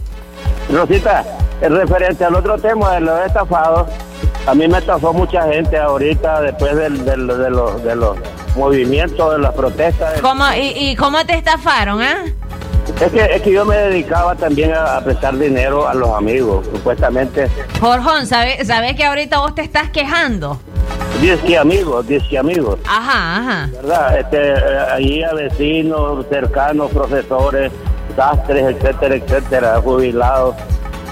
[0.72, 1.24] Rosita,
[1.62, 3.88] en referente al otro tema de los estafados,
[4.46, 8.18] a mí me estafó mucha gente ahorita después del, del- de, los, de los
[8.56, 10.22] movimientos, de las protestas.
[10.22, 12.26] ¿Cómo, y, y cómo te estafaron, ah?
[13.02, 16.68] Es que, es que yo me dedicaba también a, a prestar dinero a los amigos,
[16.72, 17.48] supuestamente.
[17.80, 20.60] Jorjón, ¿sabes sabe que ahorita vos te estás quejando?
[21.20, 22.80] Diez que amigos, diez que amigos.
[22.88, 23.70] Ajá, ajá.
[23.74, 24.20] ¿Verdad?
[24.20, 27.72] Este, eh, ahí a vecinos, cercanos, profesores,
[28.16, 30.56] sastres, etcétera, etcétera, jubilados.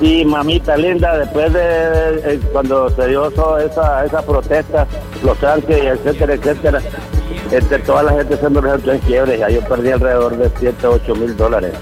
[0.01, 4.87] Y mamita linda, después de cuando se dio eso- esa, esa protesta,
[5.23, 6.81] los tanques, etcétera, etcétera,
[7.51, 9.35] este, toda la gente se me resultó en quiebra.
[9.35, 11.73] Ya yo perdí alrededor de 7, 8 mil dólares.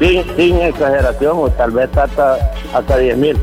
[0.00, 3.38] Sin, sin exageración, o tal vez hasta, hasta 10 mil.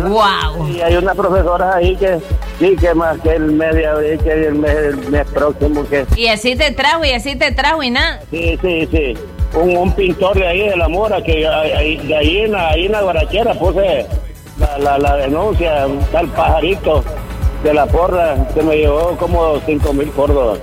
[0.00, 0.68] Wow.
[0.68, 2.18] Y hay unas profesoras ahí que
[2.58, 6.56] sí, que más que el abril, que el mes, el mes próximo, que Y así
[6.56, 8.20] te trajo, y así te trajo, y nada.
[8.30, 9.14] Sí, sí, sí.
[9.54, 12.86] Un, un pintor de ahí de la mora que ahí- de ahí en la, ahí
[12.86, 14.06] en la guarachera puse
[14.58, 17.04] la, la, la denuncia, un tal pajarito
[17.62, 20.58] de la porra que me llevó como cinco mil córdobas.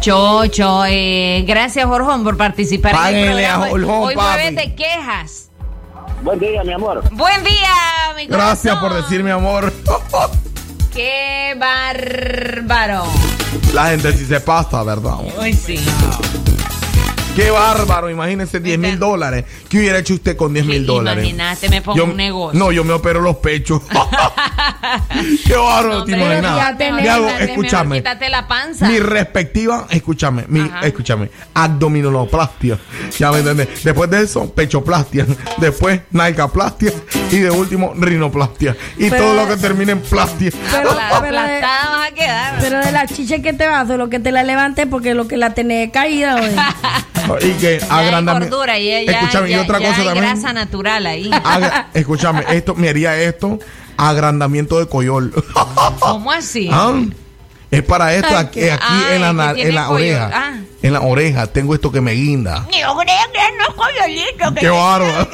[0.00, 3.56] Chocho, eh, gracias Jorjón por participar en el Páguenle a.
[3.58, 5.50] Jorjón, Hoy jueves de quejas.
[6.22, 7.02] Buen día, mi amor.
[7.12, 7.70] Buen día,
[8.16, 8.88] mi Gracias corazón.
[8.90, 9.70] por decir, mi amor.
[10.94, 13.04] Qué bárbaro.
[13.74, 15.16] La gente sí se pasa, ¿verdad?
[15.40, 15.76] Uy, sí.
[17.34, 19.44] Qué bárbaro, imagínense 10 mil dólares.
[19.68, 21.24] ¿Qué hubiera hecho usted con 10 mil dólares?
[21.24, 22.58] Imagínate, me pongo Yo- un negocio.
[22.58, 23.82] No, yo me opero los pechos.
[25.46, 25.56] Qué
[26.04, 26.78] te imaginas.
[26.78, 28.86] Me hago- mejor escúchame, Quítate la panza.
[28.88, 32.78] mi respectiva, escúchame, mi, escúchame, abdominoplastia.
[33.18, 33.84] Ya me entiendes.
[33.84, 35.26] Después de eso, pechoplastia.
[35.58, 36.92] Después, nalgaplastia.
[37.30, 38.76] Y de último, rinoplastia.
[38.96, 40.50] Y Pero- todo lo que termine en plastia.
[40.70, 42.54] Pero, Apla- pero de, vas a quedar.
[42.60, 45.36] pero de la chicha que te vas, lo que te la levantes porque lo que
[45.36, 46.40] la tenés caída.
[47.40, 47.80] Y que
[49.06, 50.26] ya, ya, Escúchame, y otra ya cosa hay también.
[50.26, 51.30] grasa natural ahí.
[51.42, 53.58] Agra- escúchame, esto, me haría esto,
[53.96, 55.32] agrandamiento de coyol.
[56.00, 56.68] ¿Cómo así?
[56.72, 56.92] Ah,
[57.70, 60.30] Es para esto Ay, aquí, qué- aquí Ay, en la, que en la oreja.
[60.32, 60.52] Ah.
[60.82, 62.66] En la oreja tengo esto que me guinda.
[62.66, 64.54] Yo creo que no es coyolito.
[64.60, 65.28] Qué bárbaro.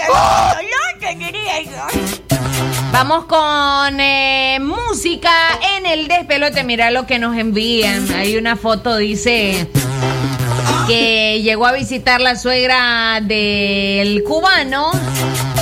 [2.93, 5.31] Vamos con eh, música
[5.77, 6.63] en el despelote.
[6.65, 8.11] Mira lo que nos envían.
[8.15, 9.69] Hay una foto, dice
[10.91, 14.91] que llegó a visitar la suegra del cubano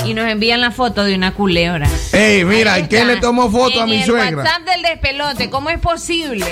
[0.05, 1.87] y nos envían la foto de una culebra.
[2.11, 4.37] Ey, mira, ¿y quién le tomó foto a mi el suegra?
[4.37, 6.47] WhatsApp del despelote, ¿cómo es posible?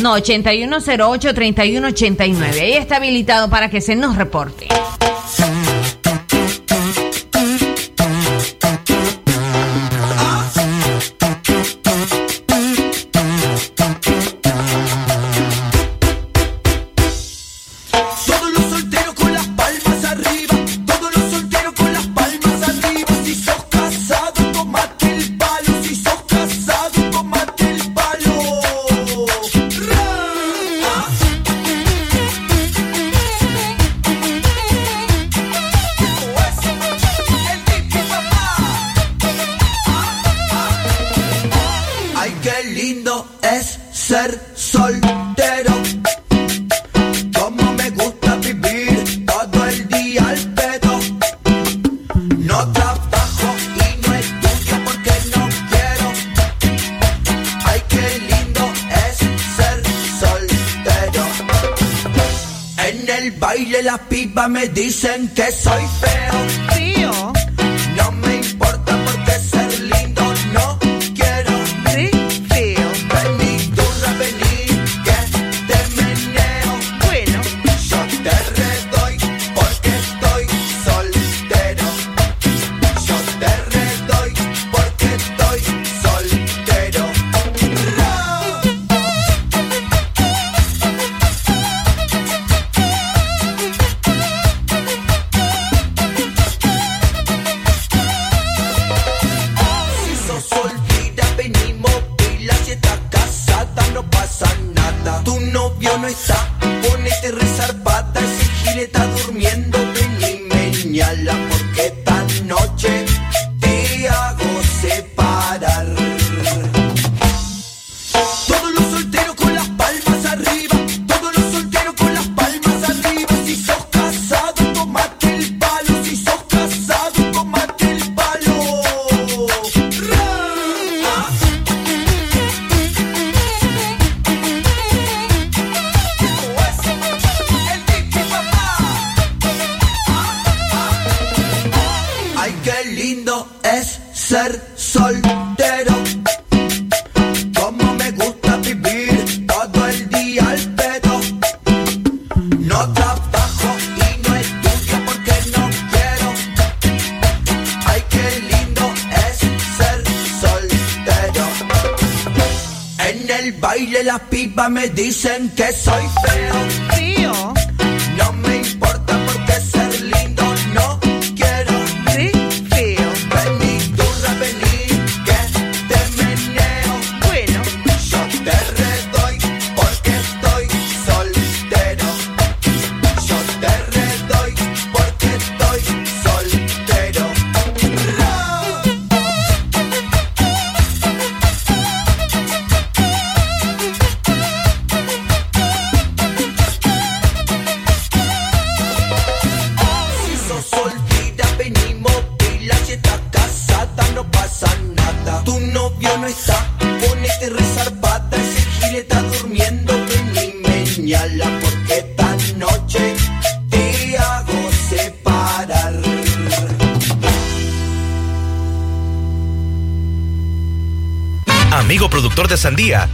[0.00, 2.60] No, 8108-3189.
[2.60, 4.68] Ahí está habilitado para que se nos reporte.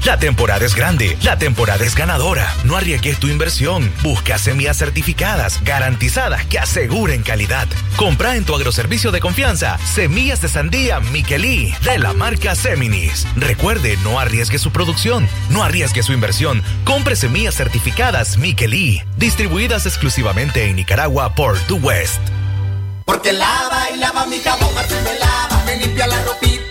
[0.04, 2.52] La temporada es grande, la temporada es ganadora.
[2.64, 3.90] No arriesgues tu inversión.
[4.02, 7.66] Busca semillas certificadas, garantizadas, que aseguren calidad.
[7.96, 13.26] Compra en tu agroservicio de confianza semillas de sandía Miquelí de la marca Seminis.
[13.36, 16.62] Recuerde, no arriesgue su producción, no arriesgue su inversión.
[16.84, 22.20] Compre semillas certificadas Miquelí, distribuidas exclusivamente en Nicaragua por The West.
[23.06, 25.62] Porque lava y lava mi jabón, Marfil me lava.
[25.66, 26.63] Me limpia la ropita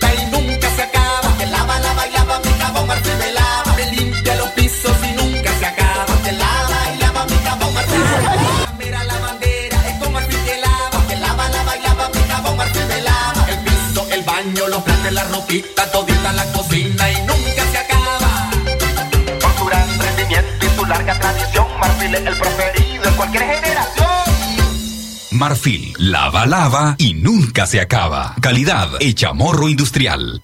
[25.34, 28.36] Marfil, lava, lava y nunca se acaba.
[28.40, 30.43] Calidad hecha morro industrial.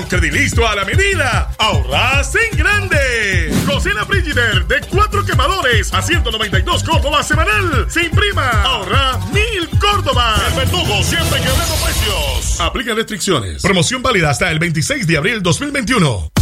[0.03, 3.53] Con Credilisto a la medida, ahorras en grande.
[3.67, 7.87] Cocina Frigider de cuatro quemadores a 192 Córdoba semanal.
[7.89, 10.37] Sin prima, ahorra mil Córdoba.
[10.49, 12.61] El verdugo siempre quebrando precios.
[12.61, 13.63] Aplican restricciones.
[13.63, 16.42] Promoción válida hasta el 26 de abril 2021.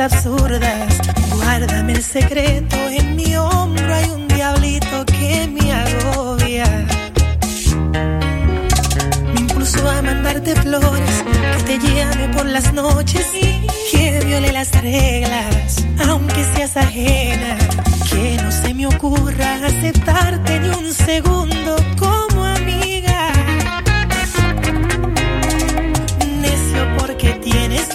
[0.00, 1.00] Absurdas.
[1.34, 2.76] Guárdame el secreto.
[2.76, 6.86] En mi hombro hay un diablito que me agobia.
[9.34, 11.24] Me impulso a mandarte flores.
[11.56, 15.84] Que te llame por las noches y que viole las reglas.
[16.06, 17.58] Aunque seas ajena.
[18.08, 23.32] Que no se me ocurra aceptarte ni un segundo como amiga.
[26.40, 27.88] Necio porque tienes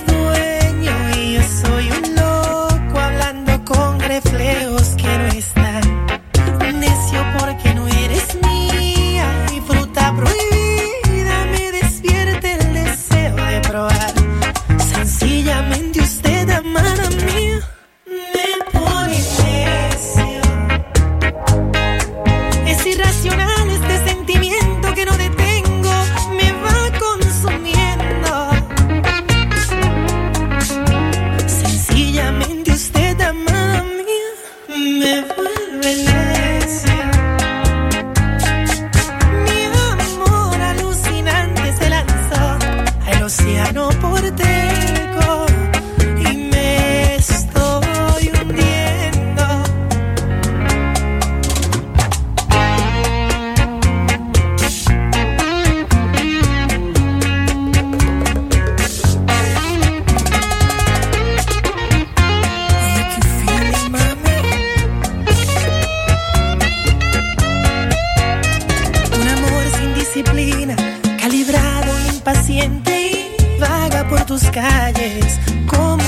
[70.13, 70.75] disciplina,
[71.19, 75.39] calibrado, impaciente y vaga por tus calles.
[75.65, 76.02] Como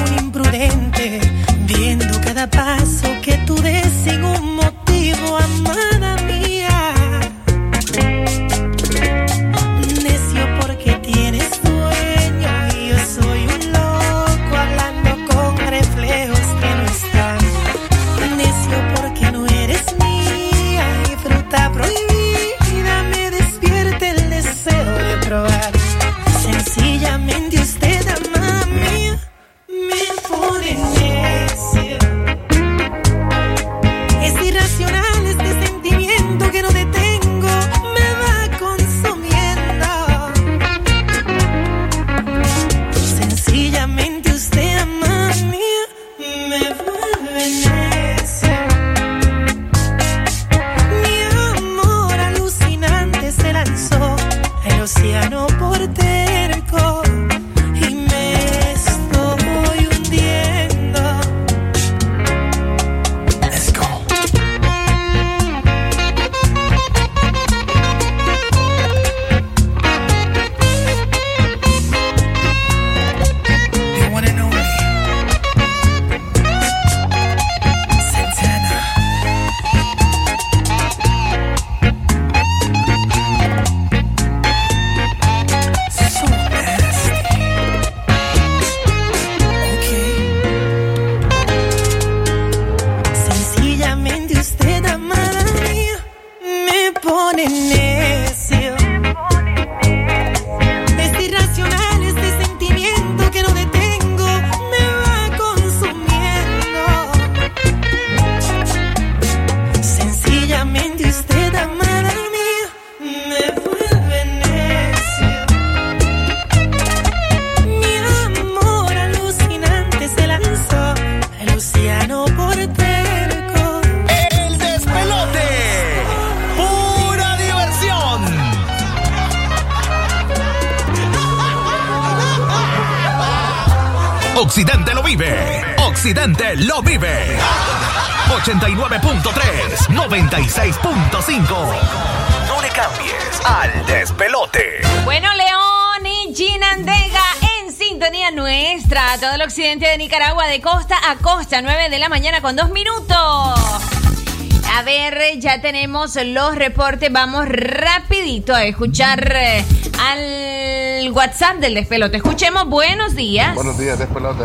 [151.46, 151.62] costa a costa.
[151.62, 153.08] 9 de la mañana con dos minutos.
[153.08, 157.12] A ver, ya tenemos los reportes.
[157.12, 159.64] Vamos rapidito a escuchar eh,
[160.00, 162.18] al WhatsApp del despelote.
[162.18, 163.54] Escuchemos, buenos días.
[163.56, 164.44] Buenos días, despelote.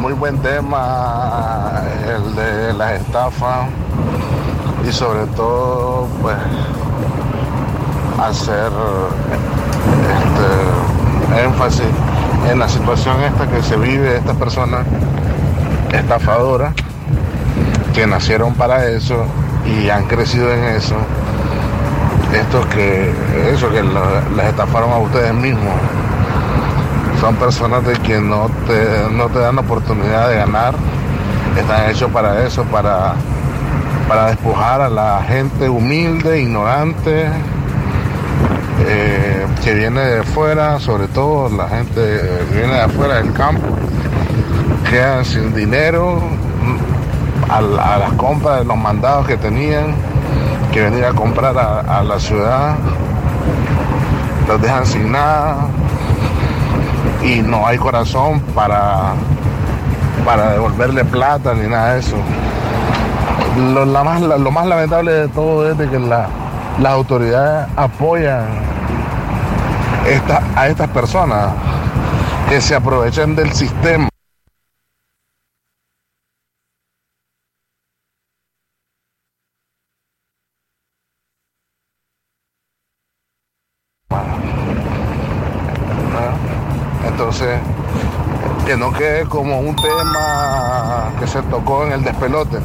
[0.00, 3.68] Muy buen tema el de las estafas
[4.86, 6.36] y sobre todo, pues,
[8.20, 8.70] hacer
[10.16, 11.86] este, énfasis
[12.50, 14.86] en la situación esta que se vive estas personas
[15.92, 16.74] estafadoras
[17.94, 19.24] que nacieron para eso
[19.66, 20.96] y han crecido en eso.
[22.32, 23.12] Estos que,
[23.52, 25.74] eso que les estafaron a ustedes mismos
[27.20, 30.74] son personas de que no te, no te dan oportunidad de ganar.
[31.56, 33.14] Están hechos para eso, para,
[34.08, 37.26] para despojar a la gente humilde, ignorante,
[38.88, 42.00] eh, que viene de fuera, sobre todo la gente
[42.50, 43.68] que viene de afuera del campo,
[44.90, 46.20] quedan sin dinero
[47.50, 49.94] a, la- a las compras de los mandados que tenían
[50.72, 52.74] que venir a comprar a, la ciudad,
[54.48, 55.66] los dejan sin nada
[57.22, 59.12] y no hay corazón para,
[60.24, 62.16] para devolverle plata ni nada de eso.
[63.74, 66.26] Lo, más, lo más lamentable de todo es de que la-
[66.80, 68.46] las autoridades apoyan
[70.08, 71.48] esta- a estas personas
[72.48, 74.08] que se aprovechan del sistema.
[89.28, 92.58] Como un tema que se tocó en el despelote.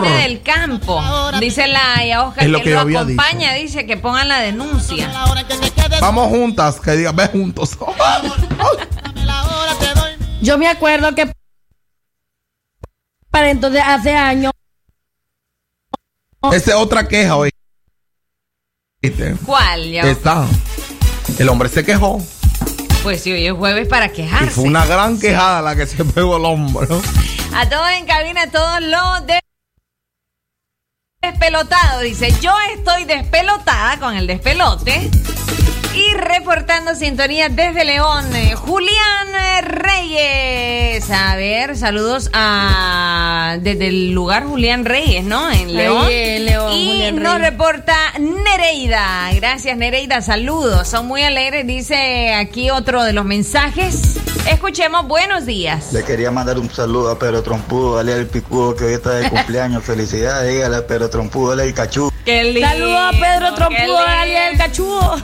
[0.00, 1.02] Viene del campo,
[1.40, 3.96] dice la y a Oscar Es lo que, que lo yo había acompaña, dice que
[3.96, 5.10] pongan la denuncia.
[6.00, 7.76] Vamos juntas, que diga, ve juntos.
[10.40, 11.32] Yo me acuerdo que
[13.30, 14.52] para entonces hace años
[16.52, 17.50] Esa es otra queja hoy.
[19.46, 19.90] ¿Cuál?
[19.90, 20.02] Ya?
[20.02, 20.46] Está.
[21.38, 22.20] El hombre se quejó.
[23.02, 24.50] Pues si hoy es jueves para Y quejarse.
[24.50, 26.86] fue una gran quejada la que se pegó el hombre.
[26.88, 27.00] ¿no?
[27.54, 29.40] A todos en cabina, todos los de
[31.22, 32.00] despelotado.
[32.00, 35.08] Dice, yo estoy despelotada con el despelote.
[35.94, 39.28] Y reportando sintonía desde León, eh, Julián
[39.62, 41.08] Reyes.
[41.10, 45.48] A ver, saludos a desde el lugar Julián Reyes, ¿no?
[45.52, 46.08] En León.
[46.10, 47.50] Y Julián nos Reyes.
[47.50, 49.30] reporta Nereida.
[49.34, 50.22] Gracias, Nereida.
[50.22, 50.88] Saludos.
[50.88, 51.66] Son muy alegres.
[51.66, 54.18] Dice aquí otro de los mensajes.
[54.50, 55.92] Escuchemos, buenos días.
[55.92, 59.30] Le quería mandar un saludo a Pedro Trompudo, dale al picudo que hoy está de
[59.30, 59.84] cumpleaños.
[59.84, 62.12] Felicidades, dígale a Pedro Trompudo, dale el cachú.
[62.24, 62.68] Qué lindo.
[62.68, 65.16] Saludos a Pedro Trompudo, alias el cachudo.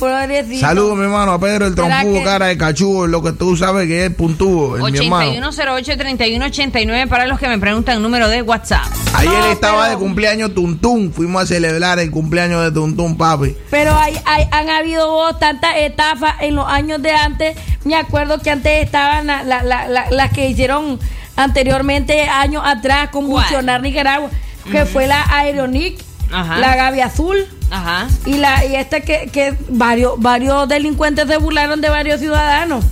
[0.00, 0.66] Pobrecito.
[0.66, 3.56] Saludos, mi hermano, a Pedro el ¿Será trompudo, que- cara de cachudo, lo que tú
[3.56, 5.30] sabes que es puntúo, el mi hermano.
[5.30, 8.86] 8108-3189 para los que me preguntan número de WhatsApp.
[9.14, 13.54] Ayer No, estaba pero- de cumpleaños Tuntún, fuimos a celebrar el cumpleaños de Tuntún, papi.
[13.70, 17.56] Pero hay, hay- han habido vos, tantas etafas en los años de antes.
[17.84, 20.98] Me acuerdo que antes estaban la- la- la- la- las que hicieron
[21.36, 24.30] anteriormente, años atrás, convulsionar Nicaragua,
[24.70, 25.98] que fue la Aeronic,
[26.32, 26.58] Ajá.
[26.58, 27.46] la Gaby Azul.
[27.70, 28.08] Ajá.
[28.26, 32.84] Y la y este que, que varios varios delincuentes se burlaron de varios ciudadanos.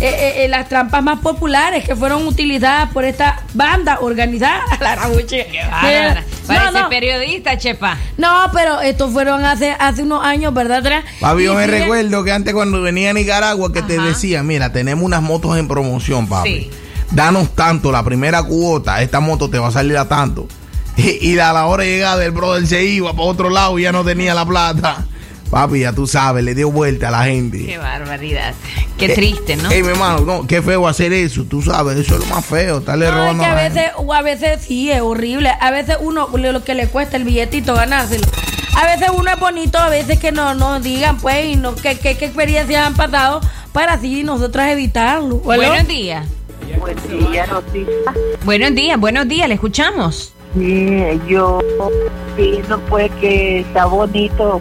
[0.00, 4.60] Eh, eh, eh, las trampas más populares que fueron utilizadas por esta banda organizada.
[4.80, 5.46] La rabuche.
[5.70, 6.24] Bárbara.
[6.46, 6.88] Parece No, no.
[6.90, 7.96] periodista, chepa.
[8.18, 10.78] No, pero estos fueron hace, hace unos años, ¿verdad?
[10.78, 11.04] Atrás.
[11.20, 15.04] Papi, yo me recuerdo que antes cuando venía a Nicaragua que te decía, mira, tenemos
[15.04, 16.48] unas motos en promoción, papi.
[16.50, 16.70] Sí.
[17.12, 20.46] Danos tanto, la primera cuota, esta moto te va a salir a tanto.
[20.96, 23.82] Y, y a la hora de llegar el brother se iba para otro lado y
[23.82, 25.04] ya no tenía la plata.
[25.50, 27.64] Papi, ya tú sabes, le dio vuelta a la gente.
[27.66, 28.52] Qué barbaridad.
[28.98, 29.70] Qué Eh, triste, ¿no?
[29.70, 32.78] Ey, mi hermano, no, qué feo hacer eso, tú sabes, eso es lo más feo,
[32.78, 33.78] estarle No, es robando que a gente.
[33.80, 35.52] veces, o a veces sí, es horrible.
[35.60, 38.26] A veces uno, lo que le cuesta el billetito ganárselo.
[38.74, 41.96] A veces uno es bonito, a veces que no nos digan, pues, y no, qué,
[41.96, 43.40] qué, qué experiencias han pasado
[43.72, 45.36] para así nosotras evitarlo.
[45.36, 46.26] Buenos días.
[46.80, 46.96] Buen
[47.30, 48.12] día, Rosita.
[48.44, 50.32] Buenos días, buenos días, le escuchamos.
[50.56, 51.60] Sí, yo
[52.36, 54.60] pienso pues que está bonito,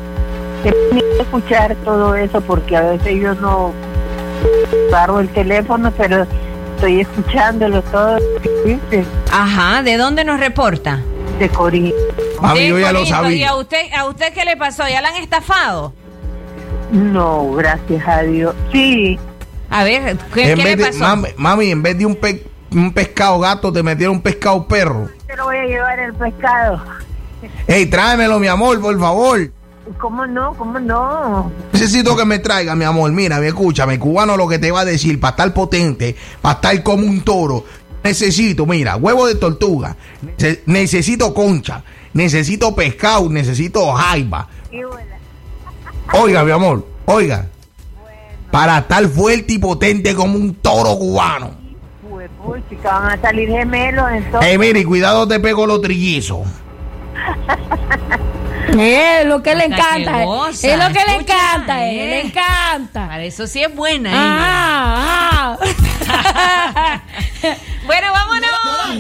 [0.64, 3.72] es bonito escuchar todo eso porque a veces yo no
[4.92, 6.26] paro el teléfono, pero
[6.76, 8.18] estoy escuchándolo todo.
[9.32, 11.02] Ajá, ¿de dónde nos reporta?
[11.40, 11.94] De Corín.
[12.42, 13.02] Mami, yo ya lo Corinto.
[13.04, 13.50] ¿Y sabía.
[13.52, 14.84] a usted, a usted qué le pasó?
[14.90, 15.94] ¿Ya la han estafado?
[16.92, 18.54] No, gracias a Dios.
[18.72, 19.18] Sí.
[19.70, 21.00] A ver, ¿qué, En qué vez le de- pasó?
[21.00, 25.10] mami, mami, en vez de un, pe- un pescado gato, te metieron un pescado perro.
[25.36, 26.82] Te lo voy a llevar el pescado.
[27.68, 29.52] Ey, tráemelo, mi amor, por favor.
[30.00, 30.54] ¿Cómo no?
[30.54, 31.52] ¿Cómo no?
[31.74, 33.12] Necesito que me traiga, mi amor.
[33.12, 36.84] Mira, mi escúchame, cubano lo que te va a decir, para estar potente, para estar
[36.84, 37.66] como un toro.
[38.02, 39.98] Necesito, mira, huevo de tortuga,
[40.38, 41.84] nece- necesito concha,
[42.14, 44.48] necesito pescado, necesito jaiba.
[46.14, 47.50] Oiga, mi amor, oiga.
[48.52, 51.65] Para estar fuerte y potente como un toro cubano.
[52.46, 54.52] Pues, pues, chica, van a salir gemelos entonces.
[54.52, 56.48] Ey, mire, cuidado te pego los trillizos.
[58.78, 60.12] Eh, lo que le encanta.
[60.18, 60.26] que eh.
[60.26, 62.08] goza, es lo que le encanta, eh, eh.
[62.10, 63.08] le encanta.
[63.08, 64.10] Para eso sí es buena.
[64.14, 65.58] Ah,
[66.10, 67.02] ah.
[67.86, 68.50] Bueno, vámonos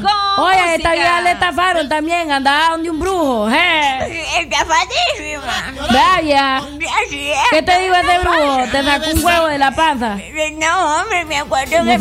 [0.02, 0.76] con Oye, música.
[0.76, 3.50] esta vieja le estafaron también, andaba donde un brujo.
[3.50, 4.24] eh.
[4.42, 5.74] Estafadísima.
[5.92, 6.60] Vaya.
[6.60, 7.38] Es.
[7.50, 8.64] ¿Qué te digo ese brujo?
[8.72, 10.18] ¿Te sacó un huevo de la panza?
[10.60, 11.98] No, hombre, me acuerdo que me.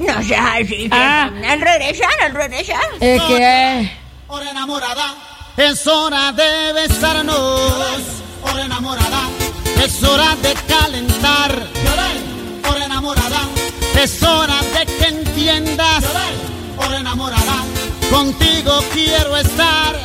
[0.00, 0.88] No seas así.
[0.90, 1.28] Ah.
[1.50, 2.80] Al regresar, al regresar.
[3.00, 4.01] Es que...
[4.34, 5.14] Hora enamorada,
[5.58, 7.36] es hora de besarnos.
[8.42, 9.28] Hora enamorada,
[9.84, 11.68] es hora de calentar.
[12.66, 13.40] Hora enamorada,
[13.94, 16.04] es hora de que entiendas.
[16.78, 17.56] Hora enamorada,
[18.10, 20.00] contigo quiero estar.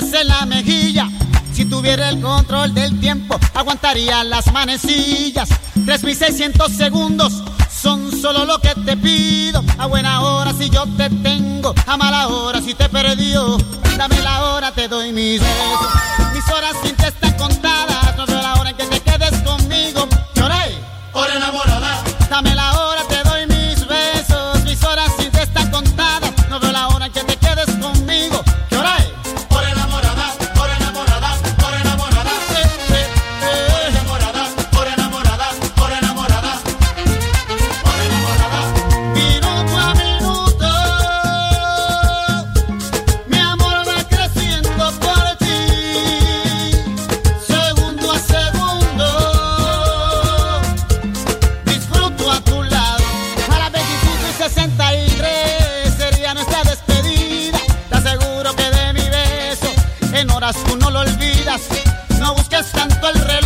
[0.00, 1.08] En la mejilla.
[1.52, 5.48] Si tuviera el control del tiempo, aguantaría las manecillas.
[5.86, 9.62] 3600 segundos son solo lo que te pido.
[9.78, 13.56] A buena hora si yo te tengo, a mala hora si te perdió.
[13.96, 15.92] Dame la hora, te doy mis besos.
[16.34, 18.16] Mis horas sin ti están contadas.
[18.16, 20.08] No veo la hora en que te quedes conmigo.
[20.34, 20.76] Lloré,
[21.12, 22.02] hora enamorada.
[22.28, 23.03] Dame la hora,
[62.54, 63.43] No busques tanto el reloj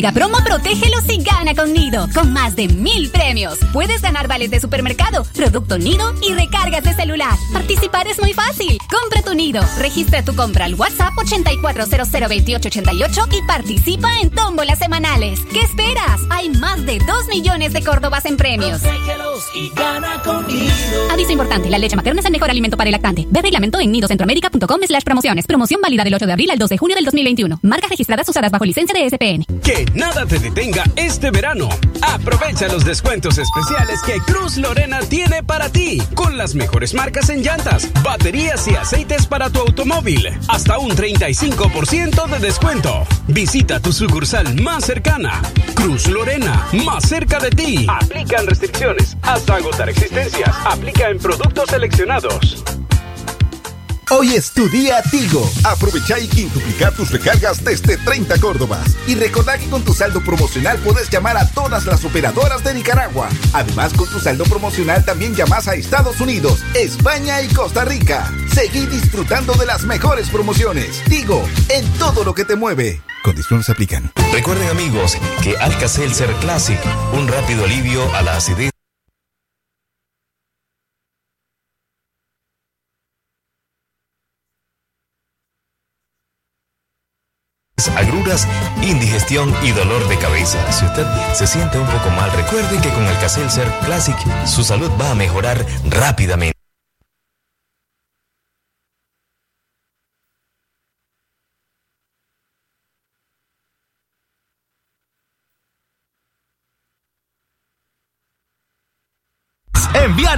[0.00, 3.58] mega promo Protégelos y gana con Nido, con más de mil premios.
[3.70, 7.36] Puedes ganar vales de supermercado, producto Nido y recargas de celular.
[7.52, 8.78] Participar es muy fácil.
[8.90, 15.40] Compra tu Nido, registra tu compra al WhatsApp 84002888 y participa en tómbolas semanales.
[15.52, 16.22] ¿Qué esperas?
[16.30, 18.80] Hay más de 2 millones de Córdobas en premios.
[18.80, 21.10] Protégelos y gana con Nido.
[21.12, 23.26] Aviso importante, la leche materna es el mejor alimento para el lactante.
[23.30, 25.46] Ve reglamento en nidocentroamérica.com slash promociones.
[25.46, 27.58] Promoción válida del 8 de abril al 2 de junio del 2021.
[27.62, 29.44] Marcas registradas usadas bajo licencia de SPN.
[29.70, 31.68] Que nada te detenga este verano.
[32.02, 36.02] Aprovecha los descuentos especiales que Cruz Lorena tiene para ti.
[36.16, 40.26] Con las mejores marcas en llantas, baterías y aceites para tu automóvil.
[40.48, 43.06] Hasta un 35% de descuento.
[43.28, 45.40] Visita tu sucursal más cercana.
[45.76, 47.86] Cruz Lorena, más cerca de ti.
[47.88, 50.52] Aplican restricciones hasta agotar existencias.
[50.64, 52.64] Aplica en productos seleccionados.
[54.12, 55.48] Hoy es tu día Tigo.
[55.62, 58.96] Aprovecha y quintuplicar tus recargas desde 30 Córdobas.
[59.06, 63.28] Y recordá que con tu saldo promocional puedes llamar a todas las operadoras de Nicaragua.
[63.52, 68.28] Además, con tu saldo promocional también llamas a Estados Unidos, España y Costa Rica.
[68.52, 71.04] Seguí disfrutando de las mejores promociones.
[71.08, 73.00] Tigo, en todo lo que te mueve.
[73.22, 74.10] Condiciones aplican.
[74.32, 76.80] Recuerden amigos que Alka-Seltzer Classic,
[77.12, 78.69] un rápido alivio a la acidez.
[88.82, 90.58] Indigestión y dolor de cabeza.
[90.72, 94.16] Si usted se siente un poco mal, recuerde que con Alka-Seltzer Classic
[94.46, 96.59] su salud va a mejorar rápidamente.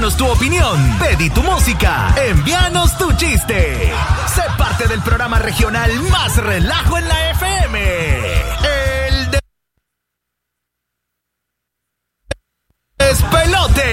[0.03, 3.93] Envíanos tu opinión, pedí tu música, envíanos tu chiste.
[4.27, 7.79] Sé parte del programa regional más relajo en la FM.
[8.65, 9.39] El de...
[12.99, 13.93] Despelote.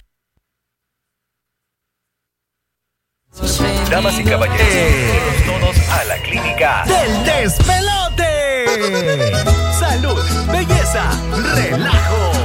[3.92, 8.66] Damas y caballeros, todos a la clínica Del despelote.
[9.80, 11.04] Salud, belleza,
[11.54, 12.39] relajo.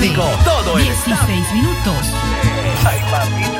[0.00, 1.26] Diagnóstico, todo el staff.
[1.26, 2.06] 16 minutos.
[2.84, 3.58] Ay, papito.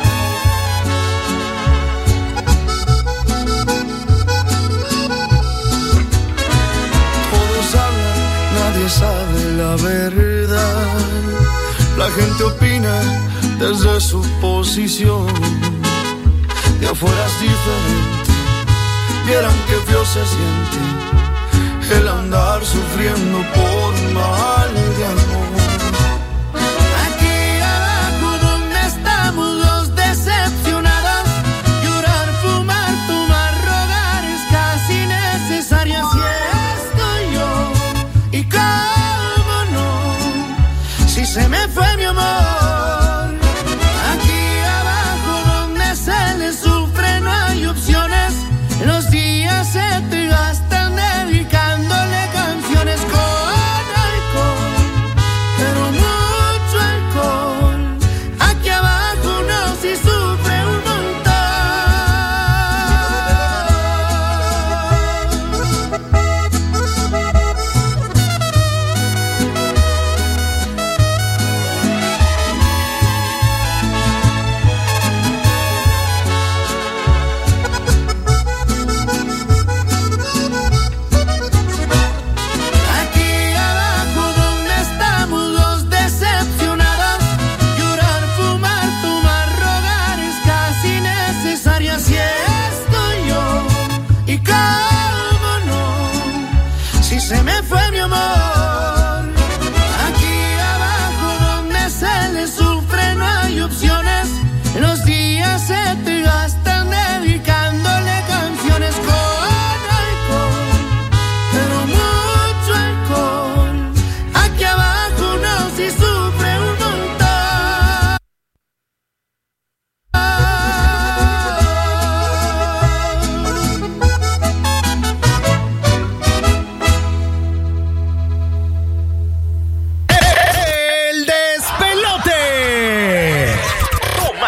[7.31, 8.19] Todos hablan,
[8.55, 10.86] nadie sabe la verdad.
[11.97, 13.01] La gente opina
[13.59, 15.27] desde su posición.
[16.81, 18.32] De afuera es diferente,
[19.27, 20.98] vieran que feo se siente
[21.90, 25.38] el andar sufriendo por mal de amor.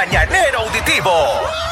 [0.01, 1.70] Mañanero auditivo.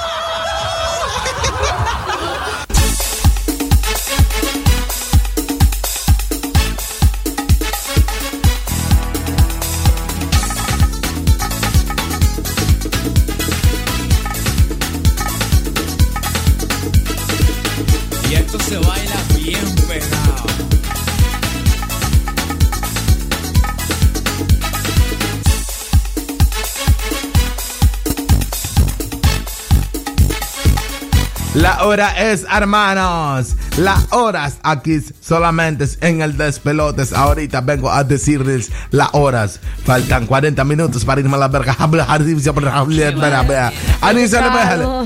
[31.88, 33.54] Hora es, hermanos.
[33.78, 37.12] La horas aquí solamente es en el despelotes.
[37.12, 39.60] Ahorita vengo a decirles las horas.
[39.84, 41.74] Faltan 40 minutos para irme a la verga.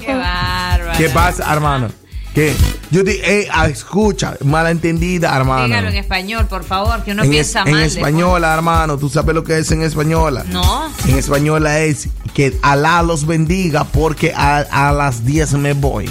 [0.00, 0.98] Qué bárbaro.
[0.98, 1.88] ¿Qué pasa, hermano?
[2.34, 2.54] ¿Qué?
[2.90, 5.66] Yo te, eh, ah, escucha, malentendida, hermano.
[5.66, 7.82] Dígalo en español, por favor, que uno en, piensa es- en mal.
[7.82, 10.42] española, hermano, ¿tú sabes lo que es en española?
[10.48, 10.90] No.
[11.06, 16.08] En española es que Alá los bendiga porque a, a las 10 me voy.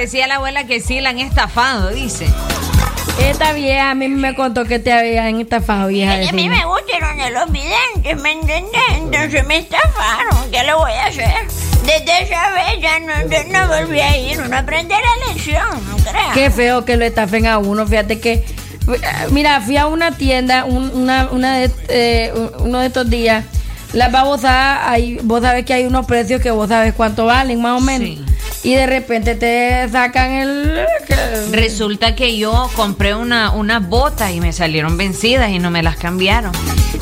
[0.00, 2.26] Decía la abuela que sí la han estafado, dice.
[3.28, 6.14] Esta vieja a mí me contó que te habían estafado, vieja.
[6.28, 8.80] A mí me gustaron de los videntes, ¿me entiendes?
[8.96, 10.50] Entonces me estafaron.
[10.50, 11.34] ¿Qué le voy a hacer?
[11.84, 13.12] Desde esa vez ya no,
[13.50, 16.34] no volví a ir, no aprendí la lección, no creas.
[16.34, 17.86] Qué feo que lo estafen a uno.
[17.86, 18.44] Fíjate que,
[19.30, 23.44] mira, fui a una tienda, un- una, una de, eh, uno de estos días.
[23.92, 27.76] Las babosadas, hay, vos sabés que hay unos precios que vos sabes cuánto valen, más
[27.76, 28.18] o menos.
[28.62, 30.86] Y de repente te sacan el.
[31.50, 35.96] Resulta que yo compré una, una bota y me salieron vencidas y no me las
[35.96, 36.52] cambiaron.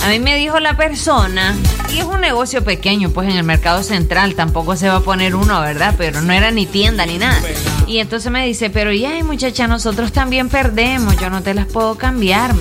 [0.04, 1.56] A mí me dijo la persona,
[1.92, 5.34] y es un negocio pequeño, pues en el mercado central tampoco se va a poner
[5.34, 5.94] uno, ¿verdad?
[5.98, 7.40] Pero no era ni tienda ni nada.
[7.86, 11.96] Y entonces me dice, pero ya, muchacha, nosotros también perdemos, yo no te las puedo
[11.96, 12.54] cambiar.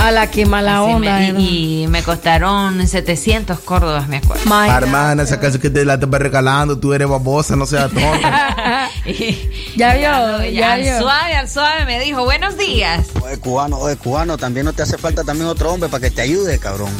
[0.00, 1.22] A la que mala Así onda.
[1.22, 4.42] y, me costaron 700 córdobas, me acuerdo.
[4.64, 8.88] Hermana, esa casa que te la estás regalando, tú eres babosa, no seas tonta.
[9.76, 10.94] ya vio, ya ya vio.
[10.94, 13.08] al suave, al suave me dijo, buenos días.
[13.22, 16.22] Oye, cubano, oye, cubano, también no te hace falta también otro hombre para que te
[16.22, 16.90] ayude, cabrón.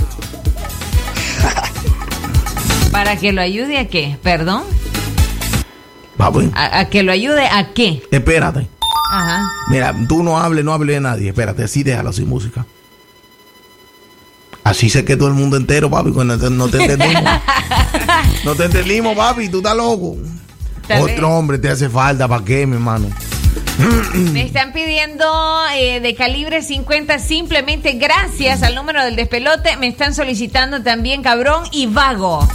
[2.93, 4.19] ¿Para que lo ayude a qué?
[4.23, 4.65] ¿Perdón?
[6.55, 8.03] ¿A, a que lo ayude a qué?
[8.11, 8.69] espérate.
[9.11, 9.51] Ajá.
[9.71, 11.31] Mira, tú no hables, no hables de nadie.
[11.31, 12.67] Espérate, así déjalo sin música.
[14.65, 17.25] Así se quedó el mundo entero, papi, cuando no te entendimos.
[18.45, 20.17] no te entendimos, papi, tú estás loco.
[20.87, 21.15] Tal vez.
[21.15, 23.09] Otro hombre te hace falta, ¿para qué, mi hermano?
[24.15, 25.25] Me están pidiendo
[25.75, 29.77] eh, de calibre 50 simplemente gracias al número del despelote.
[29.77, 32.47] Me están solicitando también cabrón y vago.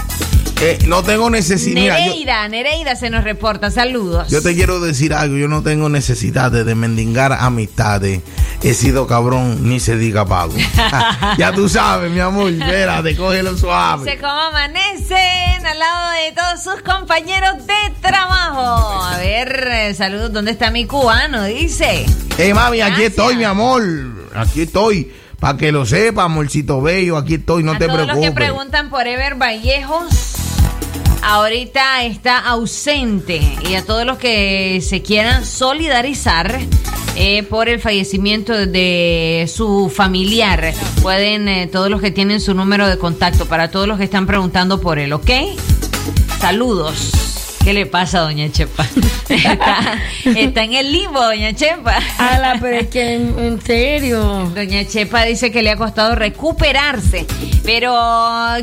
[0.61, 1.81] Eh, no tengo necesidad.
[1.81, 3.71] Mira, yo, Nereida, Nereida se nos reporta.
[3.71, 4.29] Saludos.
[4.29, 5.35] yo te quiero decir algo.
[5.35, 8.21] Yo no tengo necesidad de, mendigar amistades.
[8.63, 10.53] He sido cabrón, ni se diga pago.
[11.37, 12.51] ya tú sabes, mi amor.
[12.51, 14.09] Espérate, cógelo suave.
[14.09, 19.03] Sé cómo amanecen al lado de todos sus compañeros de trabajo.
[19.03, 21.43] A ver, eh, saludos, ¿dónde está mi cubano?
[21.43, 22.05] Dice.
[22.37, 23.83] Eh, mami, aquí estoy, mi amor.
[24.33, 25.11] Aquí estoy.
[25.39, 27.17] Para que lo sepa, amorcito bello.
[27.17, 28.33] Aquí estoy, no a te todos los que preocupes.
[28.33, 30.35] preguntan por Ever Vallejos,
[31.21, 33.41] ahorita está ausente.
[33.69, 36.59] Y a todos los que se quieran solidarizar
[37.15, 42.87] eh, por el fallecimiento de su familiar, pueden, eh, todos los que tienen su número
[42.87, 45.29] de contacto, para todos los que están preguntando por él, ¿ok?
[46.39, 47.34] Saludos.
[47.65, 48.85] ¿Qué le pasa, doña Chepa?
[49.27, 51.97] Está, está en el limbo, doña Chepa.
[52.19, 54.51] Ala, pero es que en, en serio.
[54.53, 57.25] Doña Chepa dice que le ha costado recuperarse.
[57.63, 57.91] Pero,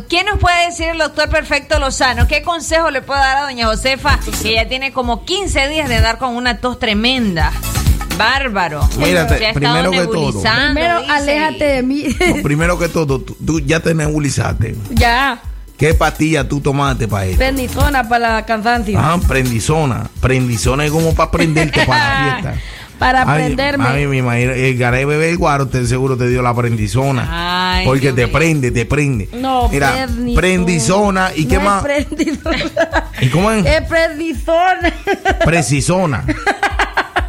[0.08, 2.28] ¿qué nos puede decir el doctor Perfecto Lozano?
[2.28, 4.20] ¿Qué consejo le puede dar a doña Josefa?
[4.40, 7.50] Que ya tiene como 15 días de dar con una tos tremenda.
[8.16, 8.88] Bárbaro.
[8.98, 10.14] Mírate, Se ha estado primero que todo.
[10.28, 11.12] nebulizando, Primero, dice.
[11.12, 12.04] aléjate de mí.
[12.36, 14.76] No, primero que todo, tú, tú ya te nebulizaste.
[14.90, 15.42] ya.
[15.82, 17.40] ¿Qué pastilla tú tomaste para esto?
[17.40, 18.96] Pendizona para la cansancio.
[19.00, 20.08] Ah, prendizona.
[20.20, 22.60] Prendizona es como para prenderte para la fiesta.
[23.00, 23.82] Para Ay, aprenderme.
[23.82, 27.26] Mami, mi imagino, el garay bebé el guaro, te seguro te dio la prendizona.
[27.78, 29.28] Ay, porque Dios te prende, te prende.
[29.32, 30.40] No, Mira, prendizona.
[30.40, 31.30] prendizona.
[31.34, 31.84] ¿Y qué No más?
[31.84, 33.10] Es prendizona.
[33.20, 33.66] ¿Y cómo es?
[33.66, 34.92] Es prendizona.
[35.44, 36.24] Precisona.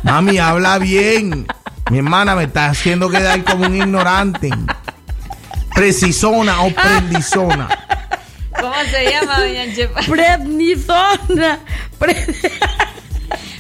[0.04, 1.48] Mami, habla bien.
[1.90, 4.52] Mi hermana me está haciendo quedar como un ignorante.
[5.74, 7.68] Precisona o prendizona.
[8.64, 10.00] ¿Cómo se llama, doña Chepa?
[10.04, 11.60] Prednisona.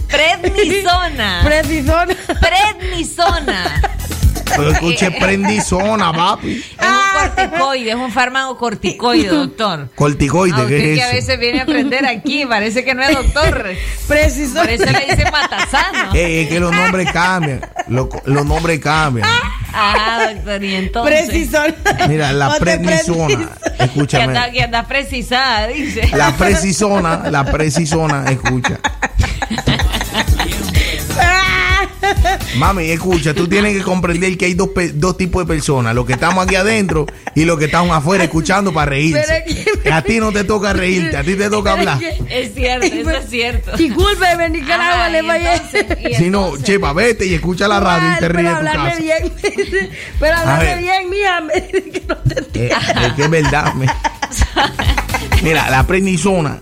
[0.07, 1.41] Prednisona.
[1.43, 2.15] Prednisona.
[2.39, 3.81] Prednisona.
[4.45, 6.51] Pero escuche, prendizona, papi.
[6.53, 9.89] Es un corticoide, es un fármaco corticoide, doctor.
[9.95, 11.15] Corticoide, A usted ¿qué que es a eso?
[11.15, 13.65] veces viene a aprender aquí, parece que no es doctor.
[14.07, 14.55] Preciso.
[14.59, 16.13] Por eso le dice matasano.
[16.13, 17.61] Eh, es que los nombres cambian.
[17.87, 19.27] Los, los nombres cambian.
[19.73, 21.25] Ah, doctor, y entonces.
[21.29, 21.73] Precisona.
[22.07, 23.49] Mira, la prednisona.
[23.77, 24.23] Que Escúchame.
[24.25, 26.07] anda, que anda precisada, dice.
[26.15, 28.79] La precisona, la precisona, escucha.
[32.57, 36.13] Mami, escucha, tú tienes que comprender que hay dos, dos tipos de personas, los que
[36.13, 39.43] estamos aquí adentro y los que estamos afuera escuchando para reírse.
[39.83, 41.99] Pero A ti no te toca reírte, a ti te toca hablar.
[42.29, 43.75] Es cierto, eso es cierto.
[43.77, 45.23] Discúlpeme, Nicaragua, le
[46.09, 48.95] y Si no, chepa, vete y escucha la radio y te Pero ríes tu hablarme
[48.99, 49.33] bien.
[50.19, 51.43] Pero hablarme bien, mija.
[52.55, 52.69] Eh,
[53.07, 53.73] es que es verdad.
[53.73, 53.87] me-
[55.41, 56.59] Mira, la prednisona.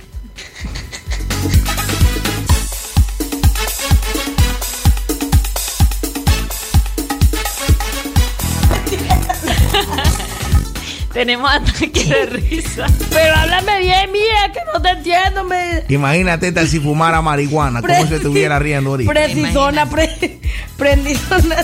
[11.13, 12.85] Tenemos ataque de risa.
[13.09, 15.43] Pero háblame bien, mía, que no te entiendo.
[15.43, 15.83] Me...
[15.89, 19.11] Imagínate tal si fumara marihuana, cómo se estuviera riendo ahorita.
[19.11, 20.39] Precisona, pre,
[20.77, 21.57] prendizona.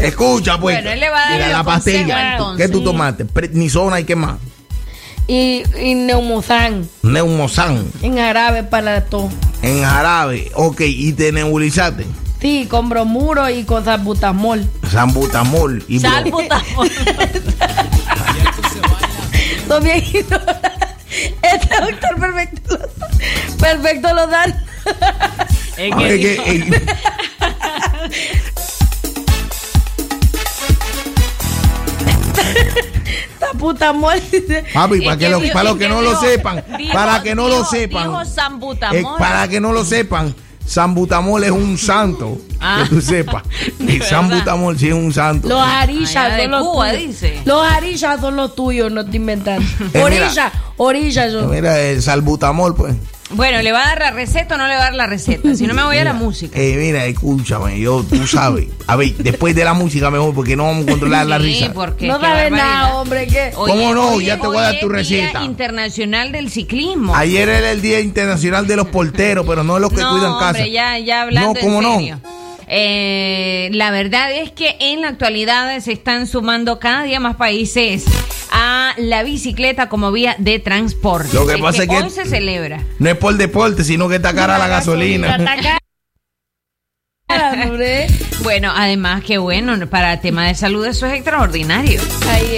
[0.00, 0.76] Escucha, pues.
[0.76, 2.32] Bueno, él le va a dar Mira, la pastilla.
[2.32, 2.66] entonces.
[2.66, 3.24] ¿Qué tú tomaste?
[3.24, 4.38] Prednisona y qué más?
[5.26, 7.82] Y, y neumosan Neumosan.
[8.02, 9.30] en árabe para todo.
[9.62, 10.50] En jarabe.
[10.54, 12.04] Ok, y te nebulizaste.
[12.42, 14.66] Sí, con bromuro y con salbutamol.
[14.90, 15.82] Sambutamol.
[15.88, 16.10] Y bro-
[19.74, 20.40] Los viejitos.
[21.42, 22.78] Este doctor perfecto.
[22.78, 24.54] lo- Perfecto lo dan.
[25.76, 26.84] Es que, eh,
[33.38, 34.20] Taputamol.
[34.72, 36.92] Papi, Es para que, que lo- dijo- para los que que no lo sepan, dijo-
[36.92, 38.10] para que no lo sepan,
[38.92, 40.34] eh, para que no lo sepan,
[40.66, 42.82] Sambutamol es un santo, Ah.
[42.82, 43.42] que tú sepas.
[43.80, 45.48] Y Sambutamol sí es un santo.
[45.48, 45.60] Los
[46.36, 47.06] de son los Cuba, tuyos.
[47.08, 47.42] dice.
[47.44, 49.62] Los arillas son los tuyos, no te inventan.
[49.62, 50.04] Eh, mira.
[50.04, 51.42] Orilla, orilla yo.
[51.48, 52.94] Mira, el salbutamol, pues.
[53.34, 55.54] Bueno, ¿le va a dar la receta o no le va a dar la receta?
[55.54, 56.58] Si no me voy a la música.
[56.58, 58.66] Eh, mira, escúchame, yo, tú sabes.
[58.86, 61.72] A ver, después de la música mejor, porque no vamos a controlar la Sí, risa.
[61.72, 63.50] porque No qué sabes nada, hombre, ¿qué?
[63.54, 64.20] ¿Cómo no?
[64.20, 65.44] Ya te voy a dar tu es Día receta.
[65.44, 67.14] Internacional del Ciclismo.
[67.16, 70.32] Ayer era el Día Internacional de los Porteros, pero no de los que no, cuidan
[70.34, 70.46] casa.
[70.48, 72.20] hombre, ya, ya hablando No, ¿cómo en no?
[72.68, 78.04] Eh, la verdad es que en la actualidad se están sumando cada día más países
[78.50, 81.30] a la bicicleta como vía de transporte.
[81.34, 82.80] Lo que pasa es que- hoy se celebra.
[82.98, 85.36] No es por deporte, sino que está cara la gasolina.
[88.42, 92.00] Bueno, además que bueno, para el tema de salud eso es extraordinario.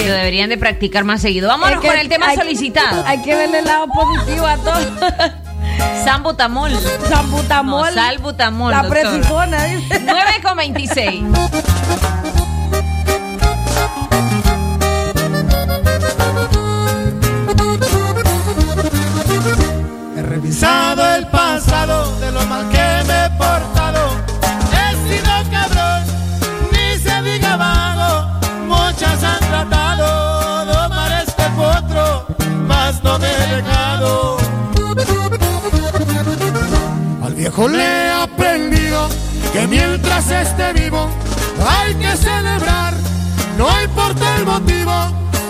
[0.06, 1.48] Lo deberían de practicar más seguido.
[1.48, 3.04] Vámonos Es que con el tema hay- solicitado.
[3.06, 5.45] Hay que verle el lado positivo a todo.
[6.04, 6.70] Sambutamol.
[7.08, 7.94] Sambutamol.
[7.94, 8.70] No, salbutamol.
[8.70, 9.10] La doctora.
[9.10, 10.00] precisona, dice.
[10.04, 11.24] 9 con 26.
[20.16, 22.75] He revisado el pasado de lo mal que
[37.56, 39.08] Le he aprendido
[39.52, 41.08] que mientras esté vivo
[41.66, 42.92] hay que celebrar,
[43.56, 44.92] no importa el motivo.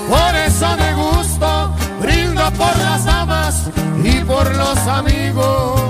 [0.08, 3.64] Por eso me gusto, brindo por las damas
[4.04, 5.80] y por los amigos.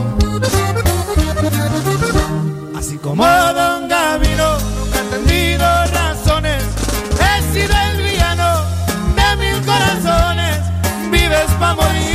[2.77, 6.63] Así como Don Gavino, nunca he entendido razones.
[7.21, 8.63] He sido el villano
[9.17, 10.61] de mil corazones.
[11.11, 12.06] Vives para morirte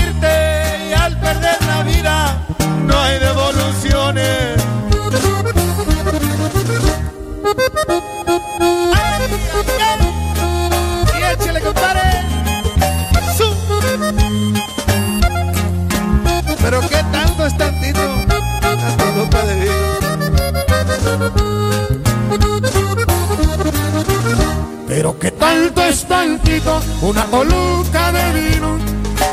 [25.62, 28.78] Pero qué tanto es tantito, una coluca de vino,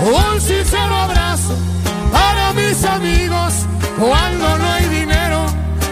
[0.02, 1.56] un sincero abrazo
[2.12, 3.54] para mis amigos.
[3.98, 5.46] Cuando no hay dinero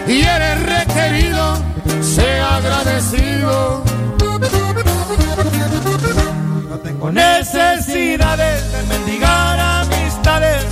[0.07, 1.57] y eres requerido,
[2.01, 3.83] sea agradecido.
[6.69, 10.65] No tengo necesidades de mendigar amistades,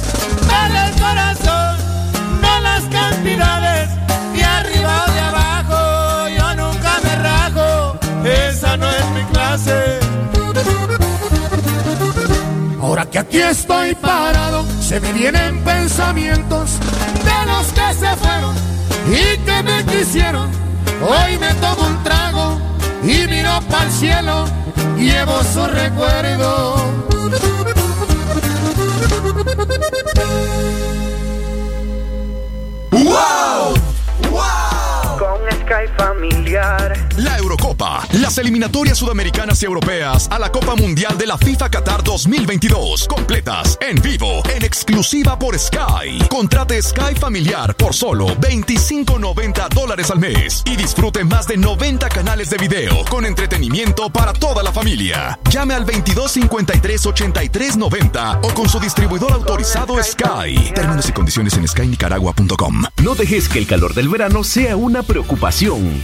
[12.82, 16.72] Ahora que aquí estoy parado, se me vienen pensamientos
[17.24, 18.54] de los que se fueron
[19.08, 20.50] y que me quisieron.
[21.02, 22.60] Hoy me tomo un trago
[23.02, 24.46] y miro para el cielo,
[24.98, 26.76] llevo su recuerdo.
[32.92, 33.55] ¡Wow!
[35.66, 37.08] Con Sky Familiar.
[37.18, 42.04] La Eurocopa, las eliminatorias sudamericanas y europeas a la Copa Mundial de la FIFA Qatar
[42.04, 46.20] 2022, completas, en vivo, en exclusiva por Sky.
[46.30, 52.50] Contrate Sky Familiar por solo 25.90 dólares al mes y disfrute más de 90 canales
[52.50, 55.40] de video con entretenimiento para toda la familia.
[55.50, 60.74] Llame al 2253 8390 o con su distribuidor autorizado Sky.
[60.74, 62.84] Términos y condiciones en skynicaragua.com.
[63.04, 65.55] No dejes que el calor del verano sea una preocupación.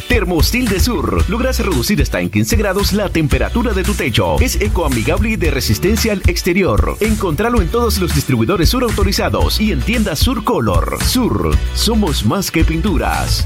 [0.08, 4.40] Termostil de Sur logra reducir hasta en 15 grados la temperatura de tu techo.
[4.40, 6.96] Es ecoamigable y de resistencia al exterior.
[7.02, 11.04] Encontralo en todos los distribuidores sur autorizados y en tiendas Sur Color.
[11.04, 13.46] Sur, somos más que pinturas.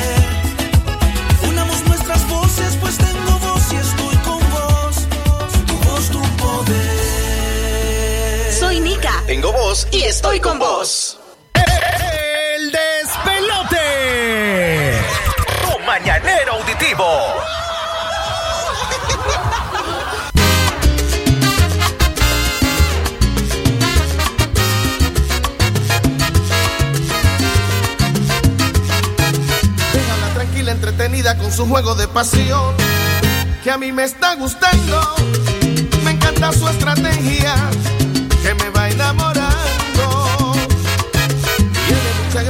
[9.31, 11.17] Tengo voz y estoy con vos.
[11.53, 13.77] El despelote.
[15.61, 17.05] Tu mañanero auditivo.
[29.93, 32.75] Déjala tranquila, entretenida con su juego de pasión.
[33.63, 35.15] Que a mí me está gustando.
[36.03, 37.55] Me encanta su estrategia.
[38.43, 38.70] Que me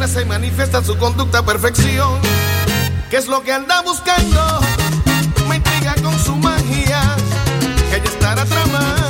[0.02, 2.20] Y manifiesta su conducta perfección.
[3.12, 4.60] ¿Qué es lo que anda buscando?
[5.48, 7.16] Me intriga con su magia.
[7.92, 9.01] Que ella estará tramando.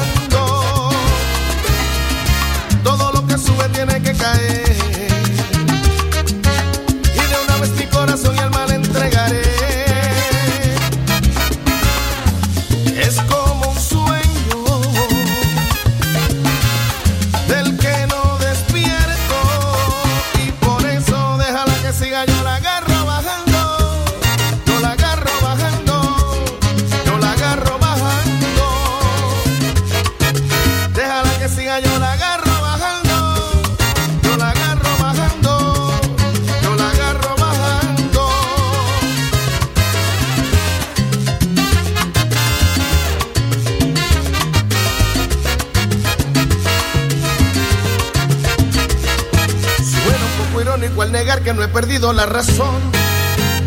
[51.72, 52.80] Perdido la razón.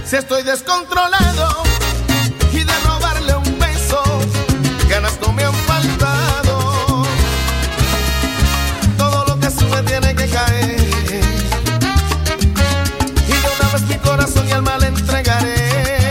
[0.05, 1.63] Si estoy descontrolado
[2.53, 4.03] y de robarle un beso,
[4.89, 7.05] ganas no me han faltado.
[8.99, 10.81] Todo lo que sube tiene que caer.
[13.27, 16.04] Y de una vez mi corazón y alma le entregaré.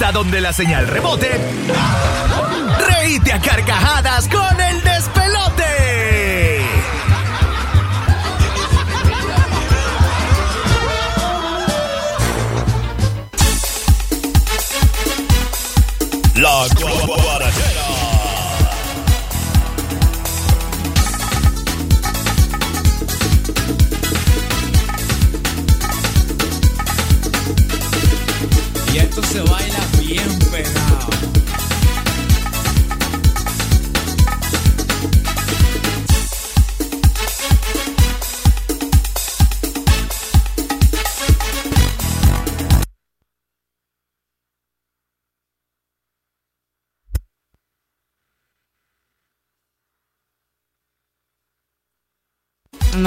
[0.00, 1.28] Hasta donde la señal rebote.
[2.88, 4.79] Reíte a carcajadas con el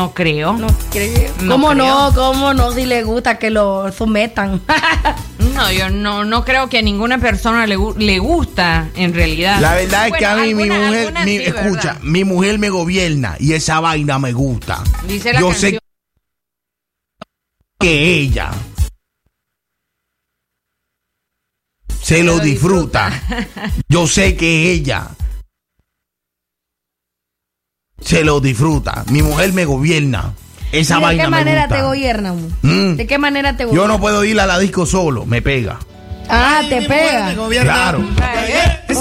[0.04, 0.54] No creo.
[0.54, 1.32] No creo.
[1.42, 1.86] No ¿Cómo creo.
[1.86, 2.14] no?
[2.14, 2.72] ¿Cómo no?
[2.74, 4.62] Si le gusta que lo sometan.
[5.54, 9.60] No, yo no, no creo que a ninguna persona le, le gusta en realidad.
[9.62, 12.00] La verdad es que a mí mi mujer, mi- sí, escucha, ¿verdad?
[12.02, 14.82] mi mujer me gobierna y esa vaina me gusta.
[15.08, 15.74] Dice la Yo canción.
[15.74, 15.80] sé
[17.80, 18.52] que ella
[22.02, 23.12] se lo disfruta.
[23.88, 25.08] Yo sé que ella
[28.04, 29.04] se lo disfruta.
[29.10, 30.34] Mi mujer me gobierna.
[30.72, 31.76] Esa ¿Y ¿De vaina qué me manera gusta.
[31.76, 32.56] te gobiernan?
[32.64, 32.96] Mm.
[32.96, 33.92] ¿De qué manera te Yo gobiernan?
[33.92, 35.78] no puedo ir a la disco solo, me pega.
[36.30, 37.34] Ah, te pega.
[37.62, 38.00] Claro.
[38.00, 38.16] ¿Con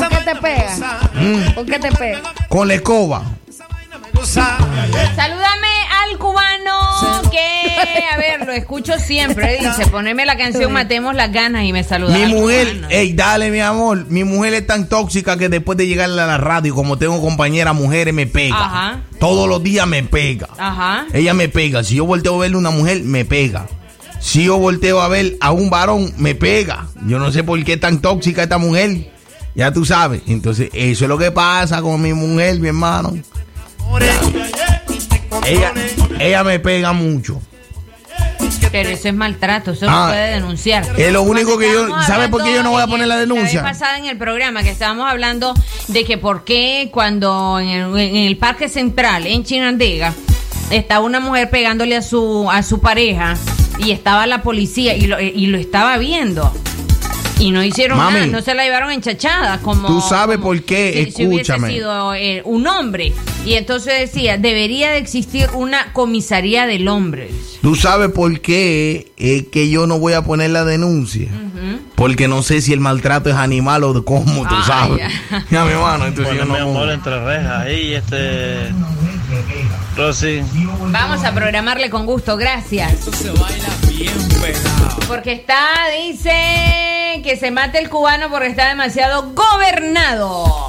[0.08, 0.98] qué te pega?
[1.14, 1.54] Mm.
[1.54, 2.20] ¿Con qué te pega?
[2.48, 3.22] Con la escoba.
[4.22, 5.68] Salúdame
[6.18, 9.58] cubano que, a ver, lo escucho siempre.
[9.60, 12.16] Dice, poneme la canción Matemos las ganas y me saluda.
[12.16, 16.06] Mi mujer, ey, dale mi amor, mi mujer es tan tóxica que después de llegar
[16.10, 18.64] a la radio, como tengo compañeras mujeres, me pega.
[18.64, 19.00] Ajá.
[19.18, 20.48] Todos los días me pega.
[20.58, 21.06] Ajá.
[21.12, 21.84] Ella me pega.
[21.84, 23.66] Si yo volteo a verle a una mujer, me pega.
[24.20, 26.86] Si yo volteo a ver a un varón, me pega.
[27.06, 29.10] Yo no sé por qué es tan tóxica esta mujer.
[29.54, 30.22] Ya tú sabes.
[30.26, 33.14] Entonces, eso es lo que pasa con mi mujer, mi hermano.
[35.44, 35.72] Ella,
[36.22, 37.40] ella me pega mucho.
[38.70, 40.86] Pero eso es maltrato, eso Ah, se puede denunciar.
[40.96, 43.08] es lo único que yo- estábamos ¿sabe por qué yo no voy a hablando poner
[43.08, 43.62] la denuncia?
[43.62, 45.52] vez pasada en el programa que estábamos hablando
[45.88, 50.14] de que por qué cuando en el, en el Parque Central, en Chinandega,
[50.70, 53.36] estaba una mujer pegándole a su, a su pareja
[53.78, 56.50] y estaba la policía y lo, y lo estaba viendo.
[57.42, 58.14] Y no hicieron Mami.
[58.20, 59.88] nada, no se la llevaron enchachada como...
[59.88, 61.72] Tú sabes como por qué, si- si hubiese escúchame.
[61.72, 63.12] sido eh, un hombre.
[63.44, 67.30] Y entonces decía, debería de existir una comisaría del hombre.
[67.60, 71.28] ¿Tú sabes por qué es que yo no voy a poner la denuncia?
[71.96, 74.98] Porque no sé si el maltrato es animal o de cómo, tú Ah, sabes.
[74.98, 75.44] ya.
[75.50, 78.68] Ya, mi hermano, entonces yo Bueno, no amor, entre rejas ahí, este.
[79.96, 80.42] Rosy.
[80.92, 82.92] Vamos a programarle con gusto, gracias.
[83.00, 84.96] Se baila bien pegado.
[85.08, 85.58] Porque está,
[86.00, 86.30] dice
[87.22, 90.68] que se mate el cubano porque está demasiado gobernado.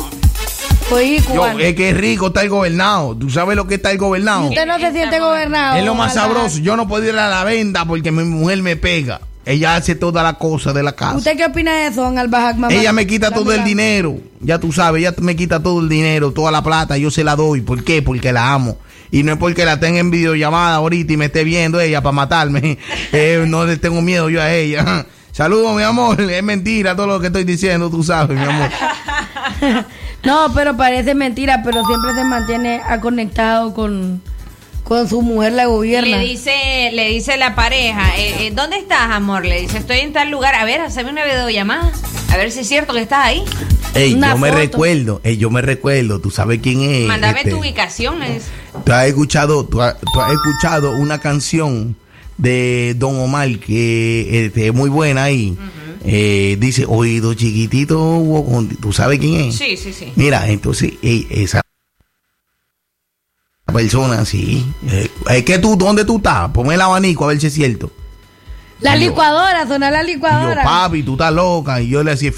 [0.92, 1.60] Oye, Yo, cubano.
[1.60, 3.16] es que es rico está el gobernado.
[3.16, 4.50] ¿Tú sabes lo que está el gobernado?
[4.50, 5.78] Usted no se siente gobernado.
[5.78, 6.60] Es lo más sabroso.
[6.60, 9.22] Yo no puedo ir a la venda porque mi mujer me pega.
[9.46, 11.18] Ella hace toda la cosa de la casa.
[11.18, 12.74] ¿Usted qué opina de eso, don Albajac, mamá?
[12.74, 14.18] Ella me quita todo el dinero.
[14.40, 16.98] Ya tú sabes, ella me quita todo el dinero, toda la plata.
[16.98, 17.60] Yo se la doy.
[17.62, 18.02] ¿Por qué?
[18.02, 18.78] Porque la amo.
[19.12, 22.14] Y no es porque la tenga en videollamada ahorita y me esté viendo ella para
[22.14, 22.78] matarme.
[23.12, 25.06] Eh, no le tengo miedo yo a ella.
[25.34, 26.22] Saludos, mi amor.
[26.32, 28.70] Es mentira todo lo que estoy diciendo, tú sabes, mi amor.
[30.24, 34.22] No, pero parece mentira, pero siempre se mantiene conectado con,
[34.86, 36.16] con su mujer, la gobierna.
[36.16, 39.46] Le dice, le dice la pareja, eh, eh, ¿dónde estás, amor?
[39.46, 40.56] Le dice, estoy en tal lugar.
[40.56, 41.92] A ver, hazme una videollamada.
[42.32, 43.44] A ver si es cierto que estás ahí.
[43.96, 47.06] Ey, Una yo me recuerdo, ey, yo me recuerdo, tú sabes quién es.
[47.06, 48.20] Mándame este, tu ubicación.
[48.86, 51.98] Tú has escuchado, tú has, tú has escuchado una canción
[52.38, 55.58] de Don Omar que este, es muy buena ahí.
[56.06, 58.22] Eh, dice, oído chiquitito,
[58.82, 59.56] ¿tú sabes quién es?
[59.56, 60.12] Sí, sí, sí.
[60.16, 61.62] Mira, entonces, ey, esa
[63.66, 64.66] persona, sí.
[64.90, 66.50] Eh, es que tú, ¿dónde tú estás?
[66.52, 67.92] Ponme el abanico a ver si es cierto.
[68.82, 70.64] La Y yo- licuadora, suena la Y yo, licuadora.
[70.64, 71.82] papi, tú estás loca.
[71.82, 72.32] Y yo le decía,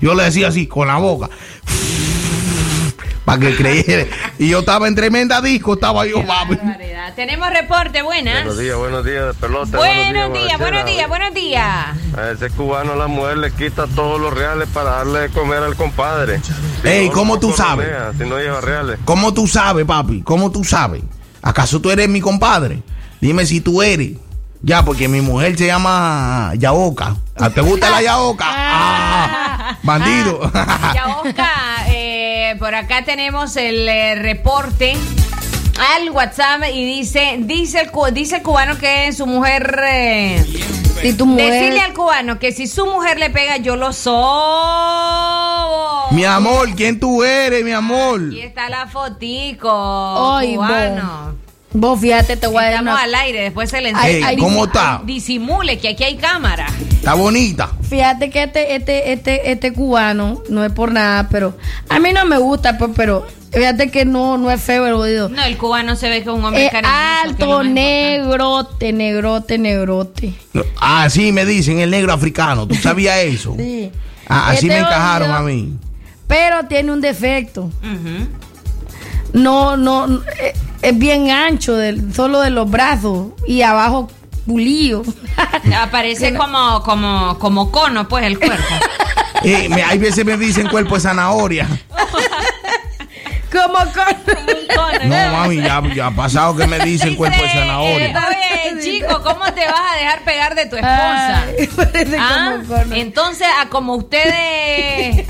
[0.00, 1.28] yo le decía así, con la boca.
[3.26, 4.06] Para que creyera.
[4.38, 6.56] Y yo estaba en tremenda disco, estaba yo, papi.
[7.16, 8.44] Tenemos reporte, buenas.
[8.44, 9.78] Buenos días, buenos días, de pelota.
[9.78, 11.66] Buenos días, buenos días, buenos días.
[12.16, 15.74] A ese cubano la mujer le quita todos los reales para darle de comer al
[15.74, 16.40] compadre.
[16.40, 17.88] Si Ey, no, ¿cómo tú sabes?
[18.16, 19.00] Si no lleva reales.
[19.04, 20.22] ¿Cómo tú sabes, papi?
[20.22, 21.02] ¿Cómo tú sabes?
[21.42, 22.80] ¿Acaso tú eres mi compadre?
[23.20, 24.12] Dime si tú eres.
[24.62, 27.16] Ya, porque mi mujer se llama Yaoca.
[27.38, 28.44] ¿Ah, ¿Te gusta la Yaoca?
[28.48, 30.50] Ah, bandido.
[30.52, 31.86] Ya, Oscar,
[32.50, 34.94] eh, por acá tenemos el eh, reporte
[35.94, 40.44] al WhatsApp y dice, dice el, cu- dice el cubano que su mujer eh,
[41.02, 41.52] Si tu mujer.
[41.52, 44.16] Decirle al cubano que si su mujer le pega, yo lo sobo.
[46.12, 48.20] Mi amor, ¿quién tú eres, mi amor?
[48.28, 51.34] Aquí está la fotico, Ay, cubano.
[51.78, 54.34] Vos fíjate, te voy a dar Estamos una- al aire, después se le enseña.
[54.38, 55.02] ¿cómo está?
[55.04, 56.66] Disimule que aquí hay cámara.
[56.90, 57.70] Está bonita.
[57.88, 61.54] Fíjate que este, este, este, este cubano, no es por nada, pero
[61.90, 65.28] a mí no me gusta, pues, pero fíjate que no, no es feo el jodido.
[65.28, 70.32] No, el cubano se ve que es un hombre Es alto, negrote, negrote, negrote.
[70.80, 72.66] Ah, sí, me dicen, el negro africano.
[72.66, 73.54] ¿Tú sabías eso?
[73.58, 73.90] Sí.
[74.28, 75.74] Ah, así Este me encajaron jodido- a mí.
[76.26, 77.70] Pero tiene un defecto.
[77.82, 78.26] No,
[79.32, 80.06] no, no,
[80.40, 84.08] eh, es bien ancho, del, solo de los brazos y abajo
[84.46, 85.02] pulido.
[85.80, 88.62] Aparece como, como, como cono, pues, el cuerpo.
[89.42, 91.68] Eh, me- hay veces me dicen cuerpo de zanahoria.
[93.52, 95.08] como con...
[95.08, 98.24] No, mami, ya, ya ha pasado que me dicen cuerpo de Eh, zanahoria.
[98.28, 101.44] oye, chico, ¿cómo te vas a dejar pegar de tu esposa?
[101.44, 101.68] Ay,
[102.18, 102.94] Ah, como cono.
[102.96, 105.26] Entonces, a como ustedes,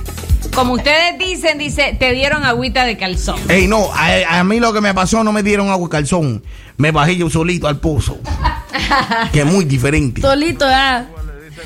[0.57, 3.39] como ustedes dicen, dice, te dieron agüita de calzón.
[3.49, 6.43] Ey, no, a, a mí lo que me pasó no me dieron agua y calzón.
[6.79, 8.19] Me bajé yo solito al pozo.
[9.33, 10.23] que es muy diferente.
[10.23, 11.05] Solito, ah.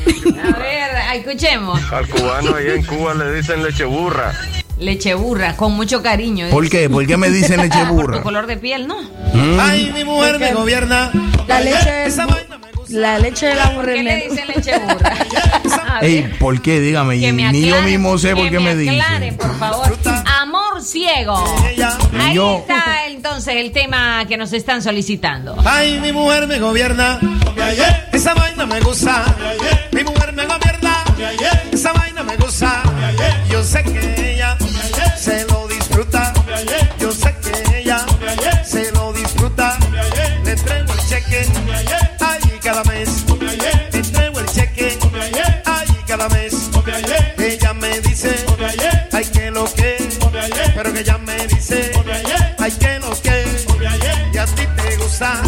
[0.03, 1.81] A ver, escuchemos.
[1.93, 4.33] Al cubano allá en Cuba le dicen leche burra.
[4.79, 6.49] Leche burra, con mucho cariño.
[6.51, 6.91] ¿Por qué?
[6.91, 8.23] ¿Por qué me dicen leche Por tu burra?
[8.23, 9.01] color de piel, ¿no?
[9.03, 9.61] Mm.
[9.61, 11.13] Ay, mi mujer me gobierna.
[11.47, 12.11] La leche,
[12.91, 15.15] la leche de la ¿Por qué le dicen leche burra?
[16.03, 16.81] Ey, ¿por qué?
[16.81, 17.21] Dígame.
[17.21, 19.37] que me Ni yo aclaren, mismo sé por que qué me aclaren, dicen.
[19.37, 19.99] por favor.
[20.41, 21.45] Amor ciego.
[22.19, 25.57] Ahí yo- está entonces el tema que nos están solicitando.
[25.65, 27.19] Ay, mi mujer me gobierna.
[28.13, 29.25] Esa vaina me gusta.
[29.93, 31.05] Mi mujer me gobierna.
[31.71, 32.83] Esa vaina me gusta.
[33.51, 34.30] Yo sé que
[48.21, 48.45] dice.
[49.13, 50.09] Ay, que lo que.
[50.75, 51.93] Pero que ella me dice.
[52.59, 53.45] Ay, que lo que.
[54.33, 55.43] Y a ti te gusta.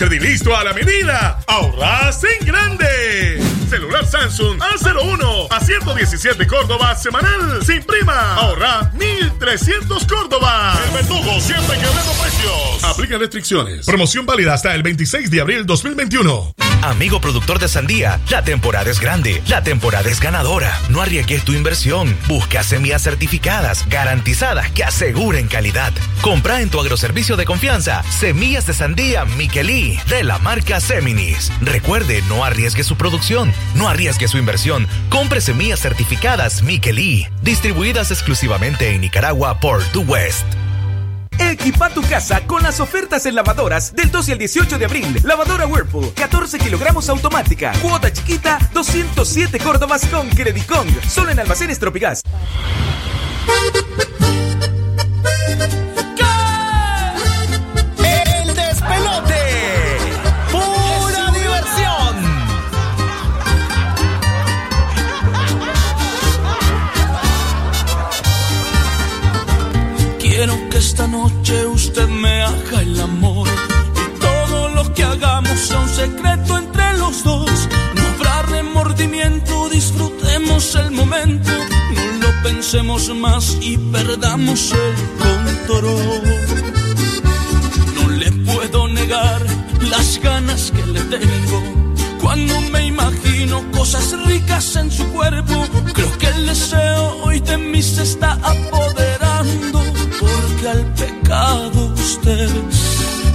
[0.00, 2.89] Con Credilisto a la medida, ahorras en grande.
[3.90, 8.34] Celular Samsung A01 a 117 Córdoba semanal sin prima.
[8.36, 10.78] Ahorra 1300 Córdoba.
[10.86, 12.84] El verdugo siempre quebrando precios.
[12.84, 13.86] Aplica restricciones.
[13.86, 16.54] Promoción válida hasta el 26 de abril 2021.
[16.82, 20.78] Amigo productor de sandía, la temporada es grande, la temporada es ganadora.
[20.88, 22.16] No arriesgues tu inversión.
[22.26, 25.92] Busca semillas certificadas, garantizadas, que aseguren calidad.
[26.22, 31.52] Compra en tu agroservicio de confianza semillas de sandía Miquelí de la marca Seminis.
[31.60, 34.86] Recuerde, no arriesgue su producción, no arriesgue su inversión.
[35.08, 40.44] Compre semillas certificadas Miquelí, distribuidas exclusivamente en Nicaragua por The West.
[41.38, 45.20] Equipa tu casa con las ofertas en lavadoras del 12 al 18 de abril.
[45.24, 47.72] Lavadora Whirlpool, 14 kilogramos automática.
[47.80, 50.88] Cuota chiquita, 207 Córdobas con Credicong.
[51.08, 52.22] Solo en almacenes Tropigas.
[71.00, 76.58] Esta noche usted me haga el amor y todo lo que hagamos sea un secreto
[76.58, 77.50] entre los dos.
[77.94, 81.50] No habrá remordimiento, disfrutemos el momento,
[81.94, 84.94] no lo pensemos más y perdamos el
[85.24, 86.22] control.
[87.94, 89.40] No le puedo negar
[89.80, 91.62] las ganas que le tengo.
[92.20, 97.82] Cuando me imagino cosas ricas en su cuerpo, creo que el deseo hoy de mí
[97.82, 99.19] se está apoderando.
[100.60, 102.50] Porque al pecado usted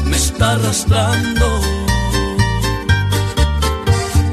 [0.06, 1.60] me está arrastrando.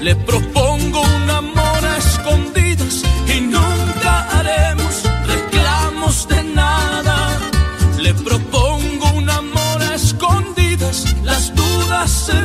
[0.03, 3.03] Le propongo un amor a escondidas
[3.35, 7.39] y nunca haremos reclamos de nada.
[7.99, 12.39] Le propongo un amor a escondidas, las dudas se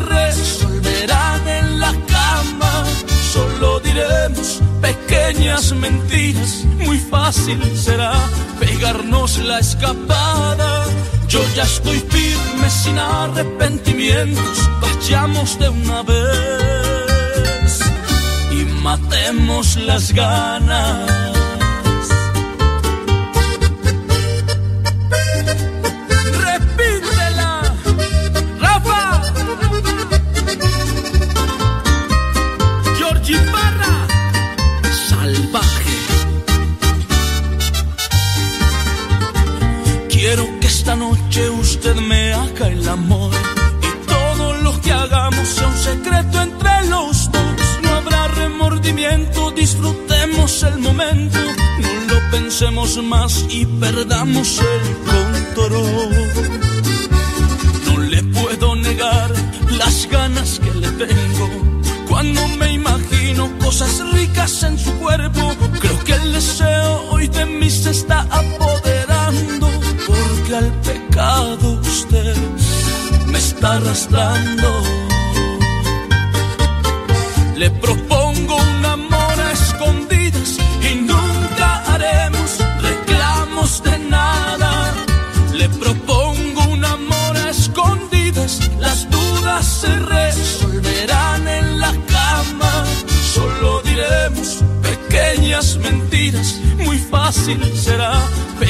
[5.38, 8.14] pequeñas mentiras, muy fácil será
[8.60, 10.86] pegarnos la escapada.
[11.28, 17.80] Yo ya estoy firme sin arrepentimientos, vayamos de una vez
[18.52, 21.37] y matemos las ganas.
[41.88, 43.32] Usted me haga el amor
[43.82, 47.80] y todo lo que hagamos sea un secreto entre los dos.
[47.82, 51.40] No habrá remordimiento, disfrutemos el momento,
[51.80, 56.12] no lo pensemos más y perdamos el control.
[57.86, 59.32] No le puedo negar
[59.72, 61.50] las ganas que le tengo.
[62.10, 67.70] Cuando me imagino cosas ricas en su cuerpo, creo que el deseo hoy de mí
[67.70, 68.97] se está apoderando.
[70.48, 72.38] Porque al pecado usted
[73.26, 74.82] me está arrastrando.
[77.58, 80.58] Le propongo un amor a escondidas
[80.90, 84.94] y nunca haremos reclamos de nada.
[85.54, 92.86] Le propongo un amor a escondidas, las dudas se resolverán en la cama.
[93.34, 98.22] Solo diremos pequeñas mentiras, muy fácil será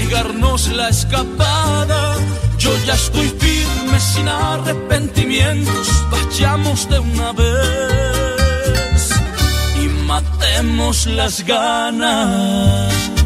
[0.07, 2.15] pegarnos la escapada.
[2.57, 9.11] Yo ya estoy firme sin arrepentimientos, vayamos de una vez
[9.83, 13.16] y matemos las ganas.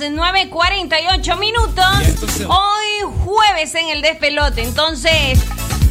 [0.00, 1.84] Las 9.48 minutos.
[2.48, 4.62] Hoy jueves en el despelote.
[4.62, 5.38] Entonces,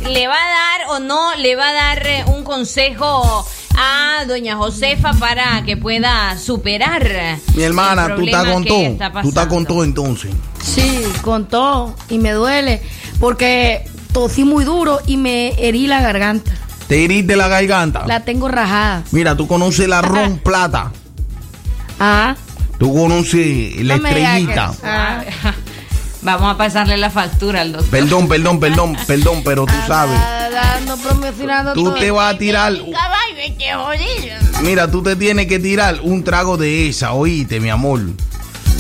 [0.06, 3.46] ¿le va a dar o no le va a dar eh, un consejo
[3.78, 7.40] a doña Josefa para que pueda superar?
[7.56, 8.82] Mi hermana, el tú estás con todo.
[8.82, 10.32] está Tú estás con todo entonces.
[10.62, 11.96] Sí, con todo.
[12.10, 12.82] Y me duele.
[13.20, 16.52] Porque tosí muy duro y me herí la garganta.
[16.88, 18.06] Te heriste la garganta.
[18.06, 19.04] La tengo rajada.
[19.12, 20.92] Mira, tú conoces la ron plata.
[22.00, 22.36] Ah.
[22.78, 24.74] Tú conoces la No estrellita.
[24.84, 25.24] Ah.
[26.24, 27.90] Vamos a pasarle la factura al doctor.
[27.90, 30.18] Perdón, perdón, perdón, perdón, pero tú sabes.
[31.74, 32.74] Tú te vas a tirar.
[34.64, 38.00] Mira, tú te tienes que tirar un trago de esa, oíste, mi amor.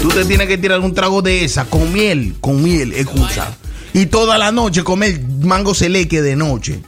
[0.01, 3.51] Tú te tienes que tirar un trago de esa con miel, con miel, escucha.
[3.93, 6.81] y toda la noche comer mango seleque de noche.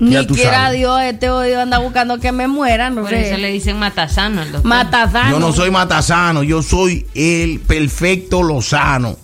[0.00, 0.78] Ya Ni quiera sabes.
[0.78, 3.28] Dios, este odio anda buscando que me muera, no Por sé.
[3.30, 4.68] eso le dicen matasano al doctor.
[4.68, 5.30] Matazano.
[5.30, 9.16] Yo no soy matasano, yo soy el perfecto Lozano.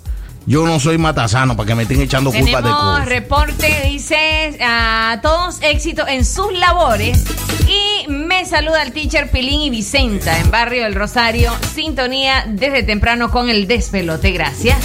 [0.46, 3.06] Yo no soy matasano para que me estén echando culpa de cosas.
[3.06, 7.24] reporte, dice a todos éxito en sus labores.
[7.68, 11.52] Y me saluda el teacher Pilín y Vicenta en Barrio del Rosario.
[11.74, 14.32] Sintonía desde temprano con el despelote.
[14.32, 14.78] Gracias.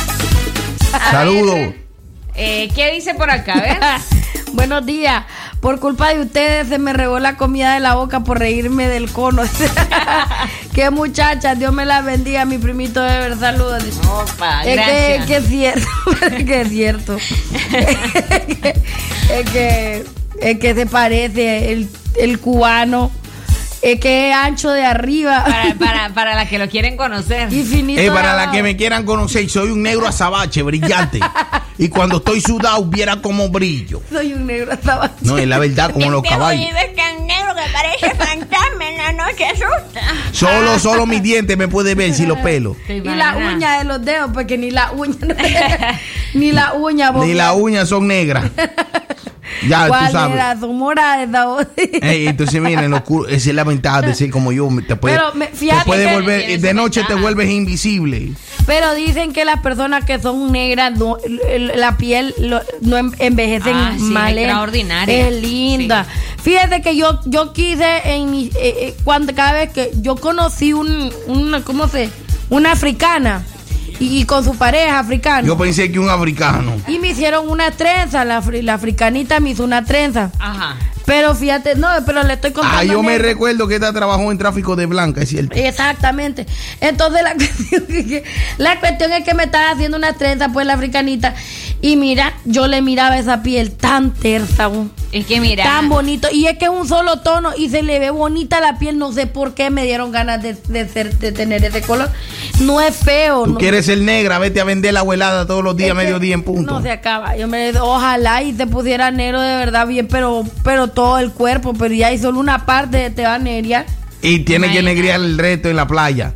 [1.12, 1.85] Saludos.
[2.36, 3.54] Eh, ¿Qué dice por acá?
[3.54, 3.80] A ver.
[4.54, 5.26] Buenos días.
[5.60, 9.12] Por culpa de ustedes se me regó la comida de la boca por reírme del
[9.12, 9.44] cono.
[10.74, 13.84] Qué muchacha, Dios me la bendiga, mi primito de ver saludos.
[14.08, 15.26] Opa, es que, gracias.
[15.26, 15.88] que es cierto,
[16.38, 17.18] es que es cierto.
[19.32, 20.06] es que
[20.40, 21.90] es que se parece el,
[22.20, 23.12] el cubano.
[23.94, 25.44] Es que es ancho de arriba.
[25.46, 27.54] Para, para, para las que lo quieren conocer.
[27.54, 28.52] Y finito Eh, para la abajo.
[28.54, 31.20] que me quieran conocer, soy un negro azabache, brillante.
[31.78, 34.02] y cuando estoy sudado, viera como brillo.
[34.12, 36.66] Soy un negro hasta No, es la verdad, como los caballos.
[36.66, 40.02] Que parece fantasma en la noche asusta.
[40.32, 42.76] Solo, solo mis dientes me puede ver si los pelos.
[42.90, 45.16] Y la uña de los dedos, porque ni la uña,
[46.34, 47.12] ni la uña.
[47.12, 48.46] Ni las uñas son negras.
[49.68, 50.36] Ya, tú ¿Cuál sabes.
[50.36, 50.60] era?
[50.60, 51.68] Son moradas esa voz.
[52.02, 54.68] Ey, entonces, miren, los cu- esa es la ventaja de ser como yo.
[54.88, 57.22] Te puede, Pero me- fíjate te puede que- volver, de noche te ventaja.
[57.22, 58.32] vuelves invisible.
[58.66, 61.18] Pero dicen que las personas que son negras, no-
[61.76, 64.38] la piel lo- no envejecen Ah, sí, mal.
[64.38, 64.44] ¿eh?
[64.46, 65.28] extraordinaria.
[65.28, 66.06] Es linda.
[66.42, 70.74] Fíjate que yo, yo quise, en mi, eh, eh, cuando cada vez que yo conocí
[70.74, 72.10] un, una, ¿cómo se?
[72.50, 73.44] Una africana.
[74.00, 75.48] Y, y con su pareja africana.
[75.48, 76.74] Yo pensé que un africano.
[76.88, 80.32] Y me hicieron una trenza, la, la africanita me hizo una trenza.
[80.40, 80.76] Ajá.
[81.06, 82.78] Pero fíjate, no, pero le estoy contando.
[82.80, 85.56] Ah, yo me recuerdo que esta trabajó en tráfico de blanca, es cierto.
[85.56, 86.48] Exactamente.
[86.82, 88.24] Entonces la cuestión, es que,
[88.58, 91.36] la cuestión es que me estaba haciendo una trenza, pues la africanita.
[91.82, 94.70] Y mira, yo le miraba esa piel tan tersa,
[95.16, 95.64] Es que mira.
[95.64, 96.28] tan bonito.
[96.32, 98.98] Y es que es un solo tono y se le ve bonita la piel.
[98.98, 102.10] No sé por qué me dieron ganas de, de ser- de tener ese color.
[102.60, 103.44] No es feo.
[103.46, 106.34] Tú no, quieres ser negra, vete a vender la abuelada todos los días, Es mediodía
[106.34, 106.70] en punto.
[106.74, 107.38] No se acaba.
[107.38, 111.74] Yo me ojalá y te pusiera negro de verdad bien, pero pero todo el cuerpo,
[111.74, 113.86] pero ya hay solo una parte te va a negrear.
[114.22, 116.34] y tiene que negrear el resto en la playa.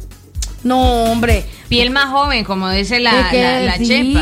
[0.63, 1.43] No, hombre.
[1.67, 4.21] Piel más joven, como dice la, Es que la, la chepa.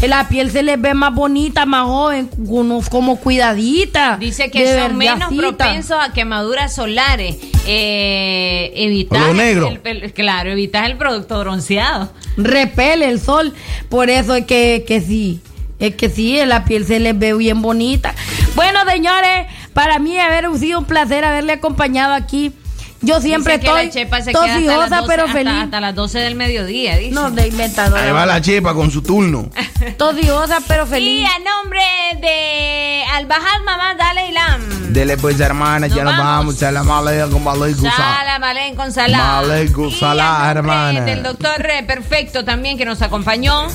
[0.00, 4.16] Sí, la piel se les ve más bonita, más joven, como, como cuidadita.
[4.18, 7.36] Dice que son menos propensos a quemaduras solares.
[7.66, 9.68] Eh, evitar negro.
[9.84, 12.10] el- el- claro, evitar el producto bronceado.
[12.36, 13.52] Repele el sol.
[13.88, 15.40] Por eso es que, que sí.
[15.78, 18.14] Es que sí, la piel se les ve bien bonita.
[18.56, 22.52] Bueno, señores, para mí haber sido un placer haberle acompañado aquí.
[23.00, 25.32] Yo siempre Dice que la estoy chepa se queda hasta las tosijosa, 12, pero hasta-
[25.38, 25.62] feliz.
[25.62, 27.12] Hasta las 12 del mediodía, dice.
[27.12, 27.96] No, de inventador.
[27.98, 29.48] Ahí va la chepa con su turno.
[29.98, 31.28] Tosijosa, pero Y feliz.
[31.28, 31.80] a nombre
[32.20, 34.60] de Al Bajar Mamá Dale Ilam.
[34.92, 36.56] Dele pues, hermana, ya nos vamos.
[36.56, 37.96] Salam aleikum, aleikum salam.
[37.96, 39.20] Salam aleikum salam.
[39.44, 41.00] Aleikum Y salam, hermana.
[41.02, 43.68] Del doctor Perfecto también que nos acompañó.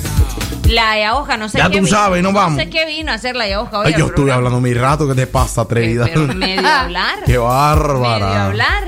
[0.66, 1.98] La yahoja, no sé Ya qué tú vino.
[1.98, 2.54] sabes, nos vamos.
[2.54, 3.88] No sé qué vino a hacer la yahoja hoy.
[3.88, 6.06] Ay, yo estuve hablando mi rato, ¿qué te pasa, atrevida?
[6.06, 7.16] Pero medio hablar.
[7.26, 8.46] Qué Medio bárbara.
[8.46, 8.84] hablar.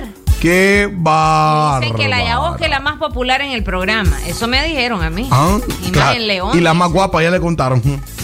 [0.45, 1.80] Qué bárbara.
[1.80, 4.15] Dicen que la yahoja es la más popular en el programa.
[4.27, 5.27] Eso me dijeron a mí.
[5.31, 6.19] Ah, Y más claro.
[6.19, 6.55] en León.
[6.55, 7.81] Y la más guapa, ya le contaron.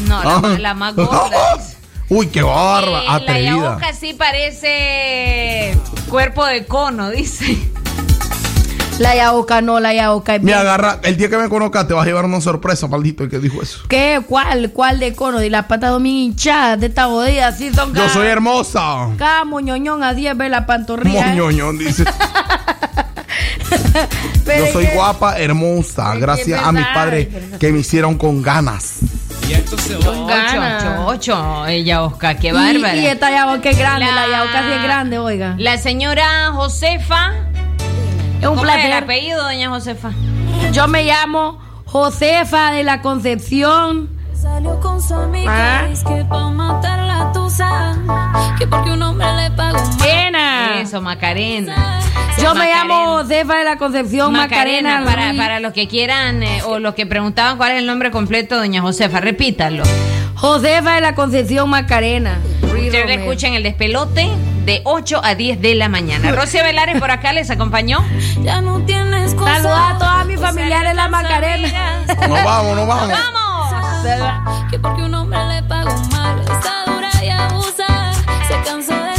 [0.07, 0.39] No, la, Ah.
[0.39, 1.31] más- la más gorda.
[2.10, 3.18] Uy, qué bárbara.
[3.18, 5.76] Eh, la yahoja sí parece
[6.10, 7.57] cuerpo de cono, dice.
[9.02, 10.60] La yaoca no, la yaoca es Me bien.
[10.60, 10.99] agarra.
[11.03, 13.61] El día que me conozcas te vas a llevar una sorpresa, maldito, el que dijo
[13.61, 13.80] eso.
[13.90, 14.22] ¿Qué?
[14.28, 14.72] ¿Cuál?
[14.72, 15.41] ¿Cuál de cono?
[15.41, 19.07] Y las patas domingo hinchadas de esta bodega, así son Yo cada- soy hermosa.
[19.18, 21.26] Cada moñoñón así es ver la pantorrilla.
[21.28, 21.30] ¿eh?
[21.30, 22.06] Moñoñón, dice.
[24.45, 27.28] Pero Yo soy que- guapa, hermosa, gracias a mis padres
[27.60, 28.99] que me hicieron con ganas.
[29.48, 30.10] Y esto se va.
[30.10, 30.84] Ocho, ganas.
[30.84, 32.95] ocho, ocho, ella Oscar, qué Y- bárbara.
[32.95, 35.56] Y, esta yaoca es grande, la, La- yaoca sí es grande, oiga.
[35.57, 37.32] La señora Josefa.
[38.41, 39.03] Es un ¿Cómo es el placer.
[39.03, 40.11] apellido, doña Josefa?
[40.72, 44.09] Yo me llamo Josefa de la Concepción.
[44.34, 45.23] Salió con su Ah.
[45.23, 47.95] amiga, es que pa' matar la tusa,
[48.57, 49.77] que porque un hombre le pagó.
[49.80, 50.81] Macarena.
[50.81, 51.99] Eso, Macarena.
[52.41, 55.03] Yo me llamo Josefa de la Concepción Macarena.
[55.05, 58.57] para, para los que quieran eh, o los que preguntaban cuál es el nombre completo,
[58.57, 59.84] doña Josefa, repítalo.
[60.35, 62.39] Josefa de la Concepción Macarena.
[62.63, 64.27] Ustedes escuchan el despelote
[64.65, 66.31] de 8 a 10 de la mañana.
[66.35, 67.99] Rocia Velares por acá les acompañó.
[68.41, 69.55] Ya no tienes cosa.
[69.55, 72.03] Saludos a todas mis familiares la Macarena.
[72.07, 73.09] Nos vamos, nos vamos.
[73.09, 73.41] ¡Vamos!
[74.69, 78.13] Que porque un hombre le pagó mal, está dura y abusa.
[78.47, 79.10] Se cansó de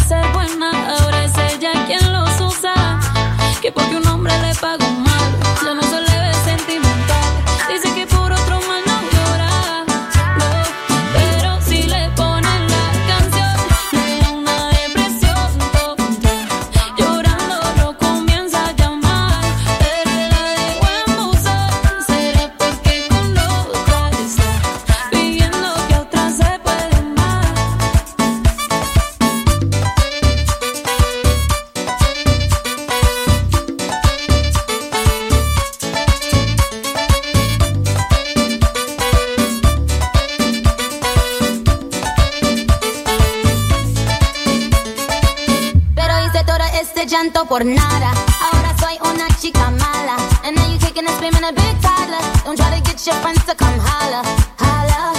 [47.33, 48.13] siento por nada.
[48.43, 50.17] Ahora soy una chica mala.
[50.45, 52.21] And now you kicking and screaming a big toddler.
[52.45, 54.23] Don't try to get your friends to come holla,
[54.59, 55.13] holla.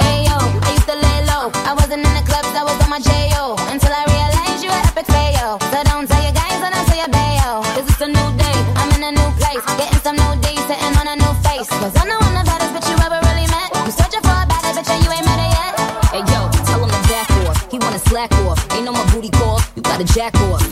[0.00, 1.50] Ayo, I used to lay low.
[1.68, 3.56] I wasn't in the clubs, I was on my J.O.
[3.72, 5.58] Until I realized you were epic fail.
[5.70, 7.62] So don't tell your guys, I don't tell your bayo.
[7.74, 9.64] Cause it's a new day, I'm in a new place.
[9.76, 11.68] Getting some new D's, sitting on a new face.
[11.68, 13.68] Cause I know I'm the baddest bitch you ever really met.
[13.84, 15.72] You searching for a better bitch and you ain't met her yet.
[16.14, 17.56] Hey yo, tell him to back off.
[17.70, 18.56] He wanna slack off.
[18.72, 19.60] Ain't no more booty call.
[19.76, 20.67] You gotta jack off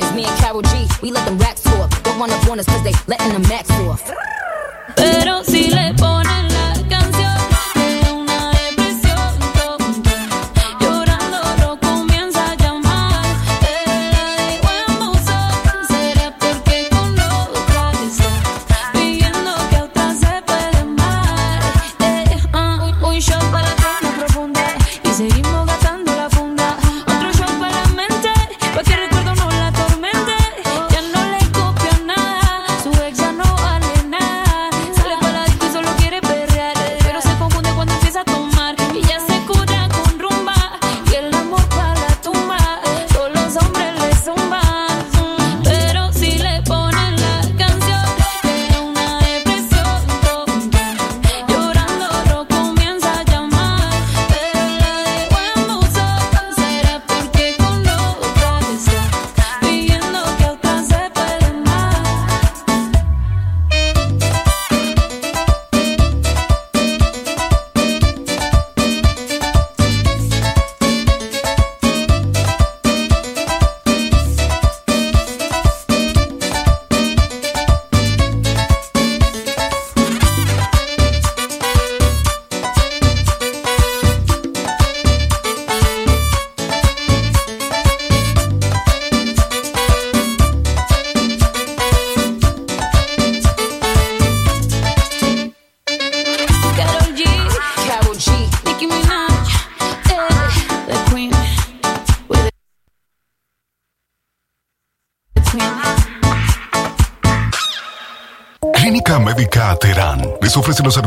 [2.56, 3.05] personas cause they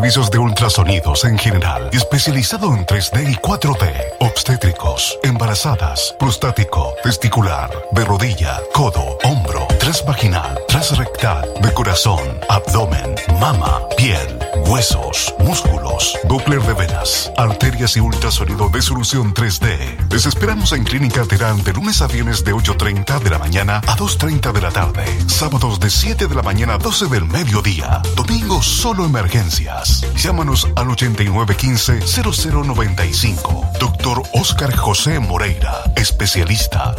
[0.09, 4.08] servicios de ultrasonidos en general, especializado en 3D y 4D,
[4.39, 14.39] obstétricos, embarazadas, prostático, testicular, de rodilla, codo, hombro, transvaginal, transrectal, de corazón, abdomen, mama, piel,
[14.65, 20.09] huesos, músculos, Doppler de venas, arterias y ultrasonido de solución 3D.
[20.09, 23.97] Les esperamos en Clínica Terán de lunes a viernes de 8.30 de la mañana a
[23.97, 25.03] 2.30 de la tarde.
[25.27, 28.01] Sábados de 7 de la mañana a 12 del mediodía.
[28.15, 30.05] Domingos solo emergencias.
[30.15, 33.68] Llámanos al 8915-0095.
[33.79, 36.95] Doctor Oscar José Moreira, especialista.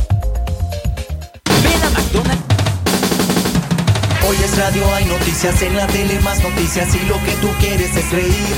[4.26, 7.94] Hoy es radio, hay noticias en la tele, más noticias y lo que tú quieres
[7.94, 8.56] es reír.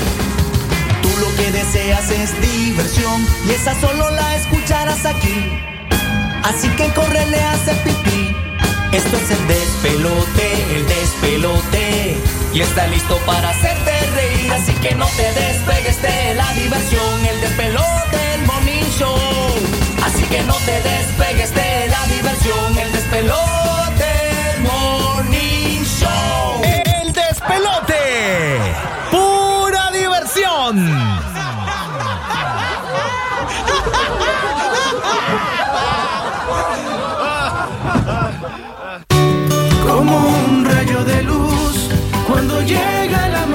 [1.01, 5.59] Tú lo que deseas es diversión y esa solo la escucharás aquí.
[6.43, 8.35] Así que córrele a hacer pipí.
[8.93, 12.17] Esto es el despelote, el despelote.
[12.53, 14.51] Y está listo para hacerte reír.
[14.53, 17.92] Así que no te despegues de la diversión, el despelote, el
[20.03, 23.72] Así que no te despegues de la diversión, el despelón.